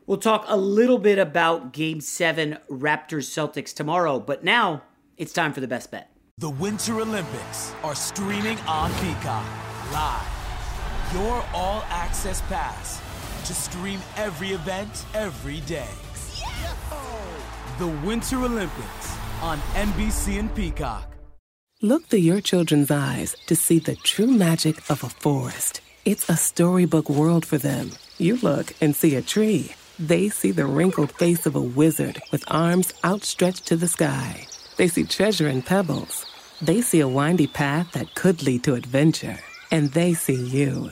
We'll 0.08 0.18
talk 0.18 0.46
a 0.48 0.58
little 0.58 0.98
bit 0.98 1.20
about 1.20 1.74
Game 1.74 2.02
Seven, 2.02 2.58
Raptors 2.70 3.30
Celtics 3.30 3.74
tomorrow, 3.74 4.20
but 4.20 4.44
now 4.44 4.82
it's 5.16 5.32
time 5.32 5.54
for 5.54 5.62
the 5.62 5.68
best 5.68 5.92
bet. 5.92 6.12
The 6.40 6.50
Winter 6.50 7.00
Olympics 7.00 7.74
are 7.84 7.96
streaming 7.96 8.58
on 8.62 8.92
Peacock 8.96 9.46
live. 9.94 10.41
Your 11.14 11.44
all 11.54 11.84
access 11.90 12.40
pass 12.44 13.02
to 13.46 13.54
stream 13.54 14.00
every 14.16 14.52
event 14.52 15.06
every 15.14 15.60
day. 15.62 15.90
The 17.80 17.88
Winter 18.06 18.38
Olympics 18.38 19.18
on 19.42 19.58
NBC 19.74 20.40
and 20.40 20.56
Peacock. 20.56 21.14
Look 21.82 22.06
through 22.06 22.20
your 22.20 22.40
children's 22.40 22.92
eyes 22.92 23.36
to 23.48 23.58
see 23.58 23.80
the 23.80 23.98
true 23.98 24.28
magic 24.28 24.90
of 24.90 25.04
a 25.04 25.10
forest. 25.10 25.82
It's 26.06 26.30
a 26.30 26.38
storybook 26.38 27.10
world 27.10 27.46
for 27.46 27.58
them. 27.58 27.92
You 28.18 28.38
look 28.38 28.74
and 28.80 28.96
see 28.96 29.16
a 29.16 29.22
tree. 29.22 29.74
They 30.00 30.30
see 30.30 30.52
the 30.52 30.66
wrinkled 30.66 31.12
face 31.12 31.46
of 31.46 31.56
a 31.56 31.62
wizard 31.62 32.22
with 32.32 32.46
arms 32.48 32.94
outstretched 33.04 33.66
to 33.68 33.76
the 33.76 33.90
sky. 33.90 34.48
They 34.78 34.88
see 34.88 35.04
treasure 35.04 35.50
in 35.50 35.62
pebbles. 35.62 36.26
They 36.62 36.82
see 36.82 37.02
a 37.02 37.08
windy 37.08 37.48
path 37.48 37.92
that 37.92 38.16
could 38.16 38.44
lead 38.44 38.64
to 38.64 38.76
adventure. 38.76 39.40
And 39.72 39.90
they 39.92 40.14
see 40.14 40.36
you, 40.36 40.92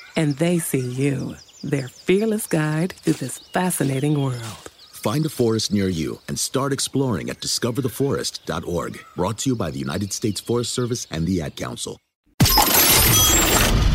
And 0.15 0.35
they 0.37 0.59
see 0.59 0.79
you, 0.79 1.35
their 1.63 1.87
fearless 1.87 2.47
guide 2.47 2.93
through 2.93 3.13
this 3.13 3.37
fascinating 3.37 4.21
world. 4.21 4.69
Find 4.91 5.25
a 5.25 5.29
forest 5.29 5.73
near 5.73 5.87
you 5.87 6.19
and 6.27 6.37
start 6.37 6.71
exploring 6.71 7.29
at 7.29 7.39
discovertheforest.org. 7.39 9.03
Brought 9.15 9.37
to 9.39 9.49
you 9.49 9.55
by 9.55 9.71
the 9.71 9.79
United 9.79 10.13
States 10.13 10.39
Forest 10.39 10.73
Service 10.73 11.07
and 11.09 11.25
the 11.25 11.41
Ad 11.41 11.55
Council. 11.55 11.99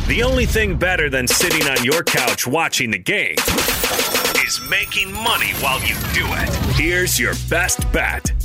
The 0.09 0.23
only 0.25 0.47
thing 0.47 0.77
better 0.77 1.11
than 1.11 1.27
sitting 1.29 1.67
on 1.69 1.85
your 1.85 2.03
couch 2.05 2.47
watching 2.47 2.91
the 2.91 2.99
game 2.99 3.37
is 4.47 4.61
making 4.71 5.13
money 5.13 5.53
while 5.61 5.81
you 5.81 5.95
do 6.15 6.27
it. 6.29 6.49
Here's 6.77 7.19
your 7.19 7.35
best 7.49 7.81
bet. 7.93 8.36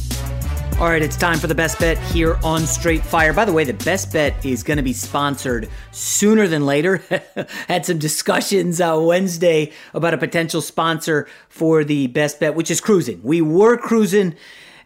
All 0.81 0.89
right, 0.89 1.03
it's 1.03 1.15
time 1.15 1.37
for 1.37 1.45
the 1.45 1.53
best 1.53 1.77
bet 1.77 1.99
here 1.99 2.39
on 2.43 2.65
Straight 2.65 3.03
Fire. 3.03 3.33
By 3.33 3.45
the 3.45 3.53
way, 3.53 3.63
the 3.63 3.71
best 3.71 4.11
bet 4.11 4.43
is 4.43 4.63
going 4.63 4.77
to 4.77 4.83
be 4.83 4.93
sponsored 4.93 5.69
sooner 5.91 6.47
than 6.47 6.65
later. 6.65 7.03
Had 7.67 7.85
some 7.85 7.99
discussions 7.99 8.81
uh, 8.81 8.99
Wednesday 8.99 9.73
about 9.93 10.15
a 10.15 10.17
potential 10.17 10.59
sponsor 10.59 11.27
for 11.49 11.83
the 11.83 12.07
best 12.07 12.39
bet, 12.39 12.55
which 12.55 12.71
is 12.71 12.81
cruising. 12.81 13.21
We 13.21 13.41
were 13.41 13.77
cruising, 13.77 14.33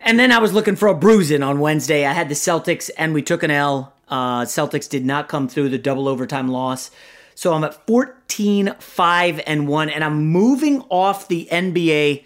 and 0.01 0.19
then 0.19 0.33
I 0.33 0.39
was 0.39 0.51
looking 0.51 0.75
for 0.75 0.89
a 0.89 0.93
bruising 0.93 1.41
on 1.41 1.61
Wednesday. 1.61 2.05
I 2.05 2.11
had 2.11 2.27
the 2.27 2.35
Celtics, 2.35 2.89
and 2.97 3.13
we 3.13 3.21
took 3.21 3.41
an 3.41 3.51
L. 3.51 3.93
Uh, 4.09 4.41
Celtics 4.41 4.89
did 4.89 5.05
not 5.05 5.29
come 5.29 5.47
through 5.47 5.69
the 5.69 5.77
double 5.77 6.09
overtime 6.09 6.49
loss. 6.49 6.91
So 7.35 7.53
I'm 7.53 7.63
at 7.63 7.87
14, 7.87 8.75
5, 8.77 9.41
and 9.47 9.69
1, 9.69 9.89
and 9.89 10.03
I'm 10.03 10.25
moving 10.25 10.81
off 10.89 11.29
the 11.29 11.47
NBA 11.49 12.25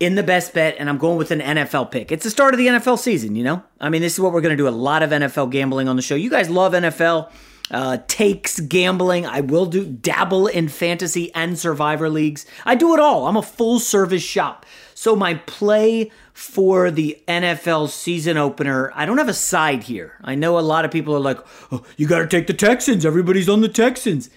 in 0.00 0.14
the 0.14 0.22
best 0.22 0.54
bet, 0.54 0.76
and 0.78 0.88
I'm 0.88 0.96
going 0.96 1.18
with 1.18 1.30
an 1.30 1.40
NFL 1.40 1.90
pick. 1.90 2.10
It's 2.10 2.24
the 2.24 2.30
start 2.30 2.54
of 2.54 2.58
the 2.58 2.66
NFL 2.66 2.98
season, 2.98 3.36
you 3.36 3.44
know? 3.44 3.62
I 3.78 3.90
mean, 3.90 4.00
this 4.00 4.14
is 4.14 4.20
what 4.20 4.32
we're 4.32 4.40
going 4.40 4.56
to 4.56 4.62
do 4.62 4.66
a 4.66 4.70
lot 4.70 5.02
of 5.02 5.10
NFL 5.10 5.50
gambling 5.50 5.88
on 5.88 5.96
the 5.96 6.02
show. 6.02 6.14
You 6.14 6.30
guys 6.30 6.48
love 6.48 6.72
NFL. 6.72 7.30
Uh, 7.70 7.98
takes 8.08 8.58
gambling. 8.58 9.24
I 9.26 9.42
will 9.42 9.66
do 9.66 9.86
dabble 9.86 10.48
in 10.48 10.66
fantasy 10.66 11.32
and 11.36 11.56
survivor 11.56 12.10
leagues. 12.10 12.44
I 12.64 12.74
do 12.74 12.94
it 12.94 13.00
all. 13.00 13.28
I'm 13.28 13.36
a 13.36 13.42
full 13.42 13.78
service 13.78 14.24
shop. 14.24 14.66
So 14.94 15.14
my 15.14 15.34
play 15.34 16.10
for 16.32 16.90
the 16.90 17.22
NFL 17.28 17.90
season 17.90 18.36
opener, 18.36 18.90
I 18.96 19.06
don't 19.06 19.18
have 19.18 19.28
a 19.28 19.34
side 19.34 19.84
here. 19.84 20.16
I 20.24 20.34
know 20.34 20.58
a 20.58 20.60
lot 20.60 20.84
of 20.84 20.90
people 20.90 21.14
are 21.14 21.20
like, 21.20 21.38
oh, 21.70 21.84
you 21.96 22.08
got 22.08 22.18
to 22.18 22.26
take 22.26 22.48
the 22.48 22.54
Texans. 22.54 23.06
Everybody's 23.06 23.48
on 23.48 23.60
the 23.60 23.68
Texans. 23.68 24.30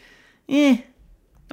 Eh, 0.47 0.82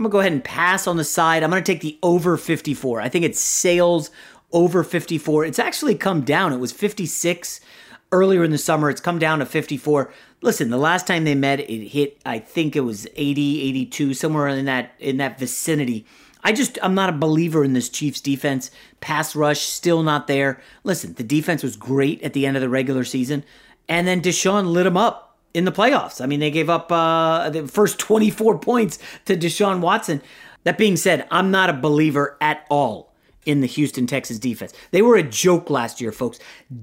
I'm 0.01 0.05
gonna 0.05 0.12
go 0.12 0.20
ahead 0.20 0.32
and 0.32 0.42
pass 0.42 0.86
on 0.86 0.96
the 0.96 1.05
side. 1.05 1.42
I'm 1.42 1.51
gonna 1.51 1.61
take 1.61 1.82
the 1.82 1.98
over 2.03 2.38
54. 2.38 3.03
I 3.03 3.11
think 3.11 3.22
it's 3.22 3.38
sales 3.38 4.11
over 4.51 4.82
54. 4.82 5.44
It's 5.44 5.59
actually 5.59 5.94
come 5.94 6.22
down. 6.22 6.55
It 6.55 6.57
was 6.57 6.72
56 6.72 7.61
earlier 8.11 8.42
in 8.42 8.51
the 8.51 8.57
summer. 8.57 8.88
It's 8.88 9.03
come 9.03 9.18
down 9.18 9.40
to 9.40 9.44
54. 9.44 10.11
Listen, 10.40 10.70
the 10.70 10.78
last 10.78 11.07
time 11.07 11.24
they 11.24 11.34
met, 11.34 11.61
it 11.61 11.88
hit. 11.88 12.16
I 12.24 12.38
think 12.38 12.76
it 12.76 12.80
was 12.80 13.07
80, 13.14 13.61
82, 13.68 14.14
somewhere 14.14 14.48
in 14.48 14.64
that 14.64 14.94
in 15.01 15.18
that 15.18 15.38
vicinity. 15.38 16.07
I 16.42 16.53
just 16.53 16.78
I'm 16.82 16.94
not 16.94 17.11
a 17.11 17.12
believer 17.12 17.62
in 17.62 17.74
this 17.74 17.90
Chiefs 17.90 18.22
defense. 18.22 18.70
Pass 19.03 19.36
rush 19.36 19.61
still 19.61 20.03
not 20.03 20.28
there. 20.28 20.62
Listen, 20.82 21.12
the 21.12 21.22
defense 21.22 21.62
was 21.62 21.76
great 21.76 22.22
at 22.22 22.32
the 22.32 22.46
end 22.46 22.57
of 22.57 22.62
the 22.62 22.70
regular 22.70 23.05
season, 23.05 23.44
and 23.86 24.09
then 24.09 24.22
Deshaun 24.22 24.72
lit 24.72 24.84
them 24.84 24.96
up 24.96 25.30
in 25.55 25.64
the 25.64 25.72
playoffs. 25.72 26.20
I 26.20 26.26
mean, 26.26 26.40
they 26.40 26.51
gave 26.51 26.70
up 26.70 26.90
uh, 26.90 27.51
the 27.51 27.66
first 27.66 27.98
24 27.98 28.59
points 28.59 28.98
to 29.26 29.36
Deshaun 29.36 29.80
Watson. 29.80 30.22
That 30.64 30.78
being 30.78 30.96
said, 30.96 31.26
I'm 31.30 31.51
not 31.51 31.70
a 31.70 31.72
believer 31.72 32.36
at 32.40 32.66
all 32.68 33.12
in 33.46 33.61
the 33.61 33.66
Houston 33.66 34.07
Texas 34.07 34.38
defense. 34.38 34.72
They 34.90 35.03
were 35.03 35.16
a 35.16 35.22
joke 35.22 35.70
last 35.70 36.01
year, 36.01 36.12
folks. 36.12 36.38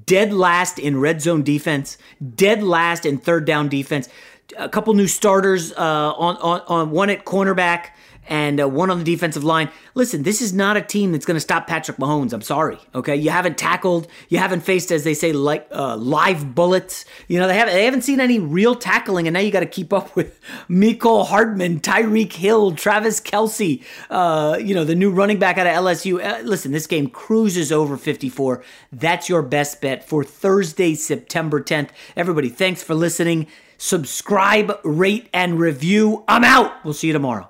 Dead 0.06 0.34
last 0.34 0.80
in 0.80 1.00
red 1.00 1.22
zone 1.22 1.44
defense, 1.44 1.98
dead 2.36 2.64
last 2.64 3.06
in 3.06 3.18
third 3.18 3.46
down 3.46 3.70
defense. 3.70 4.10
A 4.58 4.70
couple 4.70 4.94
new 4.94 5.08
starters 5.08 5.72
uh, 5.74 6.14
on, 6.18 6.38
on, 6.38 6.62
on 6.68 6.92
one 6.92 7.10
at 7.10 7.26
cornerback 7.26 7.90
and 8.28 8.62
uh, 8.62 8.68
one 8.68 8.90
on 8.90 9.00
the 9.00 9.04
defensive 9.04 9.44
line. 9.44 9.70
Listen, 9.96 10.24
this 10.24 10.42
is 10.42 10.54
not 10.54 10.78
a 10.78 10.82
team 10.82 11.12
that's 11.12 11.26
going 11.26 11.36
to 11.36 11.42
stop 11.42 11.68
Patrick 11.68 11.98
Mahomes. 11.98 12.34
I'm 12.34 12.42
sorry. 12.42 12.78
Okay, 12.94 13.16
you 13.16 13.30
haven't 13.30 13.58
tackled, 13.58 14.08
you 14.30 14.38
haven't 14.38 14.62
faced, 14.62 14.92
as 14.92 15.04
they 15.04 15.14
say, 15.14 15.34
like 15.34 15.68
uh, 15.72 15.96
live 15.98 16.54
bullets. 16.54 17.06
You 17.28 17.40
know 17.40 17.48
they 17.48 17.56
haven't 17.56 17.74
they 17.74 17.86
haven't 17.86 18.02
seen 18.04 18.20
any 18.20 18.40
real 18.40 18.76
tackling, 18.76 19.28
and 19.28 19.34
now 19.34 19.40
you 19.40 19.52
got 19.52 19.62
to 19.62 19.66
keep 19.66 19.94
up 19.94 20.16
with 20.16 20.40
Mecole 20.70 21.28
Hardman, 21.28 21.80
Tyreek 21.80 22.34
Hill, 22.34 22.74
Travis 22.74 23.20
Kelce. 23.20 23.84
Uh, 24.10 24.58
you 24.60 24.74
know 24.74 24.84
the 24.84 24.96
new 24.96 25.12
running 25.12 25.40
back 25.40 25.58
out 25.58 25.68
of 25.68 25.74
LSU. 25.74 26.24
Uh, 26.24 26.42
listen, 26.44 26.72
this 26.72 26.88
game 26.88 27.10
cruises 27.10 27.72
over 27.72 27.98
54. 27.98 28.64
That's 28.92 29.30
your 29.30 29.42
best 29.42 29.82
bet 29.82 30.08
for 30.08 30.24
Thursday, 30.24 30.96
September 30.96 31.62
10th. 31.62 31.90
Everybody, 32.16 32.50
thanks 32.50 32.84
for 32.84 32.96
listening. 32.96 33.48
Subscribe, 33.78 34.80
rate, 34.84 35.30
and 35.34 35.60
review. 35.60 36.24
I'm 36.28 36.44
out. 36.44 36.84
We'll 36.84 36.94
see 36.94 37.08
you 37.08 37.14
tomorrow. 37.14 37.50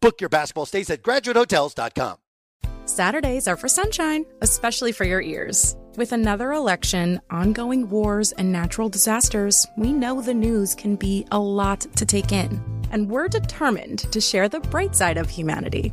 Book 0.00 0.20
your 0.20 0.30
basketball 0.30 0.66
stays 0.66 0.90
at 0.90 1.02
graduatehotels.com. 1.02 2.16
Saturdays 2.86 3.46
are 3.46 3.56
for 3.56 3.68
sunshine, 3.68 4.24
especially 4.40 4.92
for 4.92 5.04
your 5.04 5.20
ears. 5.20 5.76
With 5.96 6.12
another 6.12 6.52
election, 6.52 7.20
ongoing 7.30 7.88
wars, 7.88 8.32
and 8.32 8.50
natural 8.50 8.88
disasters, 8.88 9.66
we 9.76 9.92
know 9.92 10.20
the 10.20 10.34
news 10.34 10.74
can 10.74 10.96
be 10.96 11.26
a 11.30 11.38
lot 11.38 11.80
to 11.96 12.06
take 12.06 12.32
in. 12.32 12.60
And 12.90 13.08
we're 13.08 13.28
determined 13.28 14.00
to 14.12 14.20
share 14.20 14.48
the 14.48 14.60
bright 14.60 14.96
side 14.96 15.18
of 15.18 15.28
humanity. 15.28 15.92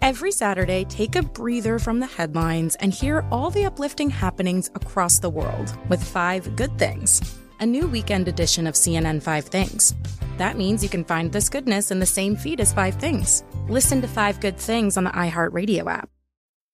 Every 0.00 0.30
Saturday, 0.30 0.84
take 0.84 1.16
a 1.16 1.22
breather 1.22 1.78
from 1.78 1.98
the 1.98 2.06
headlines 2.06 2.76
and 2.76 2.94
hear 2.94 3.26
all 3.30 3.50
the 3.50 3.66
uplifting 3.66 4.08
happenings 4.08 4.70
across 4.74 5.18
the 5.18 5.30
world 5.30 5.76
with 5.88 6.02
five 6.02 6.54
good 6.56 6.78
things. 6.78 7.36
A 7.60 7.66
new 7.66 7.88
weekend 7.88 8.28
edition 8.28 8.66
of 8.66 8.74
CNN 8.74 9.20
Five 9.20 9.46
Things. 9.46 9.94
That 10.38 10.56
means 10.56 10.82
you 10.84 10.88
can 10.88 11.04
find 11.04 11.30
this 11.32 11.48
goodness 11.48 11.90
in 11.90 11.98
the 11.98 12.06
same 12.06 12.36
feed 12.36 12.60
as 12.60 12.72
Five 12.72 12.94
Things. 12.94 13.44
Listen 13.68 14.00
to 14.00 14.08
Five 14.08 14.40
Good 14.40 14.56
Things 14.56 14.96
on 14.96 15.04
the 15.04 15.10
iHeartRadio 15.10 15.86
app. 15.92 16.08